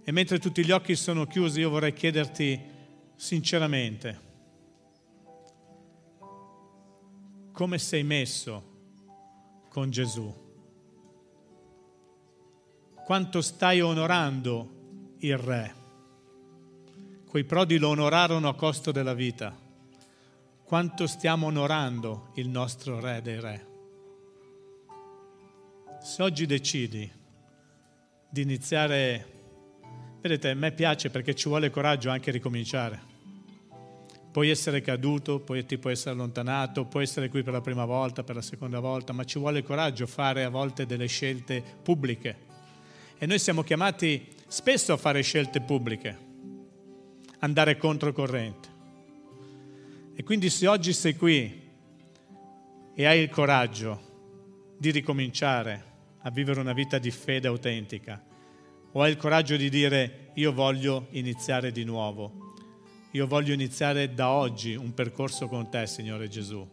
E 0.04 0.12
mentre 0.12 0.40
tutti 0.40 0.66
gli 0.66 0.72
occhi 0.72 0.94
sono 0.98 1.26
chiusi, 1.26 1.62
io 1.62 1.70
vorrei 1.70 1.94
chiederti 1.94 2.62
sinceramente, 3.16 4.20
come 7.54 7.78
sei 7.78 8.04
messo 8.04 8.76
con 9.70 9.90
Gesù? 9.90 10.46
Quanto 13.06 13.42
stai 13.42 13.80
onorando 13.80 15.16
il 15.20 15.38
Re? 15.38 15.76
Quei 17.26 17.46
prodi 17.46 17.78
lo 17.78 17.88
onorarono 17.88 18.50
a 18.50 18.56
costo 18.56 18.92
della 18.92 19.14
vita 19.14 19.67
quanto 20.68 21.08
stiamo 21.08 21.46
onorando 21.48 22.32
il 22.36 22.50
nostro 22.50 23.00
Re 23.00 23.22
dei 23.22 23.40
Re. 23.40 23.68
Se 26.02 26.22
oggi 26.22 26.46
decidi 26.46 27.10
di 28.30 28.42
iniziare, 28.42 29.26
vedete, 30.20 30.50
a 30.50 30.56
me 30.56 30.74
piace 30.74 31.10
perché 31.10 31.34
ci 31.34 31.48
vuole 31.48 31.70
coraggio 31.70 32.10
anche 32.10 32.32
ricominciare, 32.32 33.16
Puoi 34.38 34.50
essere 34.50 34.82
caduto, 34.82 35.40
poi 35.40 35.66
ti 35.66 35.80
puoi 35.80 35.94
essere 35.94 36.12
allontanato, 36.12 36.86
puoi 36.86 37.04
essere 37.04 37.28
qui 37.28 37.42
per 37.42 37.54
la 37.54 37.62
prima 37.62 37.86
volta, 37.86 38.24
per 38.24 38.36
la 38.36 38.44
seconda 38.44 38.80
volta, 38.80 39.12
ma 39.12 39.24
ci 39.24 39.40
vuole 39.40 39.64
coraggio 39.64 40.06
fare 40.06 40.44
a 40.44 40.50
volte 40.50 40.86
delle 40.86 41.08
scelte 41.08 41.64
pubbliche. 41.82 42.38
E 43.18 43.26
noi 43.26 43.40
siamo 43.40 43.64
chiamati 43.64 44.28
spesso 44.46 44.94
a 44.94 44.98
fare 44.98 45.24
scelte 45.24 45.60
pubbliche, 45.60 46.18
andare 47.40 47.78
controcorrente. 47.78 48.67
E 50.20 50.24
quindi 50.24 50.50
se 50.50 50.66
oggi 50.66 50.94
sei 50.94 51.16
qui 51.16 51.70
e 52.96 53.06
hai 53.06 53.22
il 53.22 53.30
coraggio 53.30 54.76
di 54.76 54.90
ricominciare 54.90 55.84
a 56.22 56.32
vivere 56.32 56.60
una 56.60 56.74
vita 56.74 56.98
di 56.98 57.12
fede 57.12 57.48
autentica, 57.48 58.26
o 58.94 59.02
hai 59.04 59.12
il 59.12 59.18
coraggio 59.18 59.56
di 59.56 59.70
dire 59.70 60.32
io 60.34 60.52
voglio 60.54 61.06
iniziare 61.12 61.72
di 61.72 61.84
nuovo, 61.84 62.56
io 63.12 63.28
voglio 63.28 63.54
iniziare 63.54 64.16
da 64.16 64.32
oggi 64.32 64.74
un 64.74 64.92
percorso 64.96 65.48
con 65.48 65.70
te, 65.70 65.86
Signore 65.86 66.28
Gesù. 66.28 66.68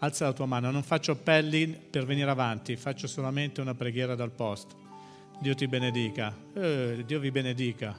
Alza 0.00 0.24
la 0.24 0.32
tua 0.32 0.46
mano, 0.46 0.72
non 0.72 0.82
faccio 0.82 1.12
appelli 1.12 1.68
per 1.68 2.04
venire 2.04 2.30
avanti, 2.30 2.74
faccio 2.74 3.06
solamente 3.06 3.60
una 3.60 3.76
preghiera 3.76 4.16
dal 4.16 4.32
posto. 4.32 4.74
Dio 5.40 5.54
ti 5.54 5.68
benedica, 5.68 6.36
eh, 6.52 7.04
Dio 7.06 7.20
vi 7.20 7.30
benedica. 7.30 7.96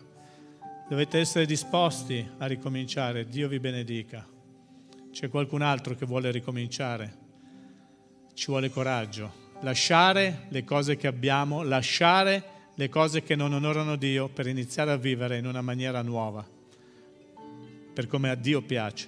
Dovete 0.89 1.19
essere 1.19 1.45
disposti 1.45 2.29
a 2.39 2.47
ricominciare, 2.47 3.29
Dio 3.29 3.47
vi 3.47 3.61
benedica. 3.61 4.31
C'è 5.13 5.29
qualcun 5.29 5.61
altro 5.61 5.93
che 5.93 6.07
vuole 6.07 6.31
ricominciare? 6.31 7.17
Ci 8.33 8.47
vuole 8.47 8.71
coraggio. 8.71 9.31
Lasciare 9.61 10.47
le 10.49 10.63
cose 10.63 10.97
che 10.97 11.05
abbiamo, 11.05 11.61
lasciare 11.61 12.43
le 12.73 12.89
cose 12.89 13.21
che 13.21 13.35
non 13.35 13.53
onorano 13.53 13.95
Dio 13.95 14.27
per 14.27 14.47
iniziare 14.47 14.91
a 14.91 14.97
vivere 14.97 15.37
in 15.37 15.45
una 15.45 15.61
maniera 15.61 16.01
nuova, 16.01 16.43
per 17.93 18.07
come 18.07 18.31
a 18.31 18.35
Dio 18.35 18.63
piace. 18.63 19.07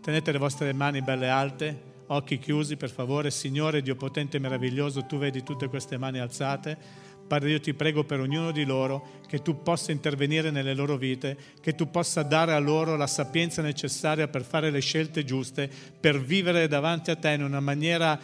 Tenete 0.00 0.32
le 0.32 0.38
vostre 0.38 0.72
mani 0.72 1.02
belle 1.02 1.28
alte, 1.28 1.82
occhi 2.06 2.38
chiusi 2.38 2.78
per 2.78 2.88
favore. 2.88 3.30
Signore 3.30 3.82
Dio 3.82 3.94
potente 3.94 4.38
e 4.38 4.40
meraviglioso, 4.40 5.04
tu 5.04 5.18
vedi 5.18 5.42
tutte 5.42 5.68
queste 5.68 5.98
mani 5.98 6.18
alzate. 6.18 7.04
Padre, 7.26 7.50
io 7.50 7.60
ti 7.60 7.74
prego 7.74 8.04
per 8.04 8.20
ognuno 8.20 8.52
di 8.52 8.64
loro 8.64 9.20
che 9.26 9.42
tu 9.42 9.62
possa 9.62 9.92
intervenire 9.92 10.50
nelle 10.50 10.74
loro 10.74 10.96
vite, 10.96 11.36
che 11.60 11.74
tu 11.74 11.90
possa 11.90 12.22
dare 12.22 12.52
a 12.52 12.58
loro 12.58 12.96
la 12.96 13.06
sapienza 13.06 13.62
necessaria 13.62 14.28
per 14.28 14.44
fare 14.44 14.70
le 14.70 14.80
scelte 14.80 15.24
giuste, 15.24 15.68
per 15.98 16.20
vivere 16.20 16.68
davanti 16.68 17.10
a 17.10 17.16
te 17.16 17.30
in 17.30 17.42
una 17.42 17.60
maniera 17.60 18.18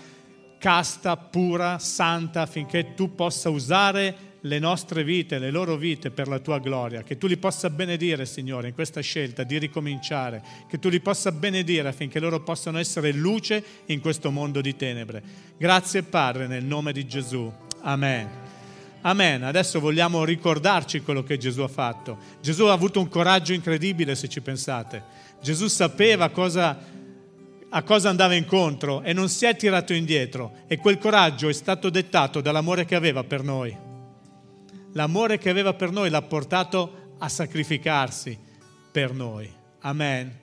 casta, 0.59 1.17
pura, 1.17 1.81
santa, 1.81 2.43
affinché 2.43 2.95
tu 2.95 3.15
possa 3.17 3.51
usare 3.51 4.31
le 4.43 4.59
nostre 4.59 5.05
vite, 5.05 5.39
le 5.39 5.51
loro 5.51 5.77
vite 5.77 6.11
per 6.11 6.29
la 6.29 6.39
tua 6.39 6.59
gloria, 6.59 7.03
che 7.03 7.19
tu 7.19 7.27
li 7.27 7.37
possa 7.37 7.71
benedire, 7.71 8.27
Signore, 8.27 8.69
in 8.69 8.75
questa 8.75 9.01
scelta 9.01 9.43
di 9.43 9.59
ricominciare, 9.59 10.43
che 10.69 10.79
tu 10.79 10.89
li 10.89 11.01
possa 11.01 11.33
benedire 11.33 11.89
affinché 11.89 12.19
loro 12.21 12.41
possano 12.41 12.79
essere 12.79 13.13
luce 13.13 13.63
in 13.87 14.01
questo 14.01 14.31
mondo 14.31 14.61
di 14.61 14.77
tenebre. 14.77 15.23
Grazie 15.57 16.03
Padre, 16.03 16.47
nel 16.47 16.65
nome 16.65 16.93
di 16.93 17.07
Gesù. 17.07 17.53
Amen. 17.83 18.42
Amen. 19.03 19.43
Adesso 19.43 19.81
vogliamo 19.81 20.25
ricordarci 20.25 21.03
quello 21.03 21.23
che 21.23 21.39
Gesù 21.39 21.61
ha 21.61 21.69
fatto. 21.69 22.19
Gesù 22.41 22.65
ha 22.65 22.73
avuto 22.73 23.01
un 23.01 23.09
coraggio 23.09 23.53
incredibile, 23.53 24.15
se 24.15 24.29
ci 24.29 24.41
pensate. 24.41 25.03
Gesù 25.43 25.67
sapeva 25.69 26.31
cosa, 26.31 26.79
a 27.69 27.83
cosa 27.83 28.09
andava 28.09 28.35
incontro 28.35 29.03
e 29.03 29.13
non 29.13 29.29
si 29.29 29.45
è 29.45 29.57
tirato 29.57 29.93
indietro 29.93 30.53
e 30.67 30.77
quel 30.79 30.99
coraggio 30.99 31.49
è 31.49 31.53
stato 31.53 31.91
dettato 31.91 32.41
dall'amore 32.41 32.85
che 32.85 32.95
aveva 32.95 33.25
per 33.25 33.43
noi 33.43 33.91
l'amore 34.93 35.39
che 35.39 35.51
aveva 35.51 35.75
per 35.75 35.91
noi 35.91 36.11
l'ha 36.11 36.23
portato 36.23 37.15
a 37.19 37.29
sacrificarsi 37.29 38.39
per 38.91 39.13
noi. 39.13 39.51
Amen. 39.81 40.42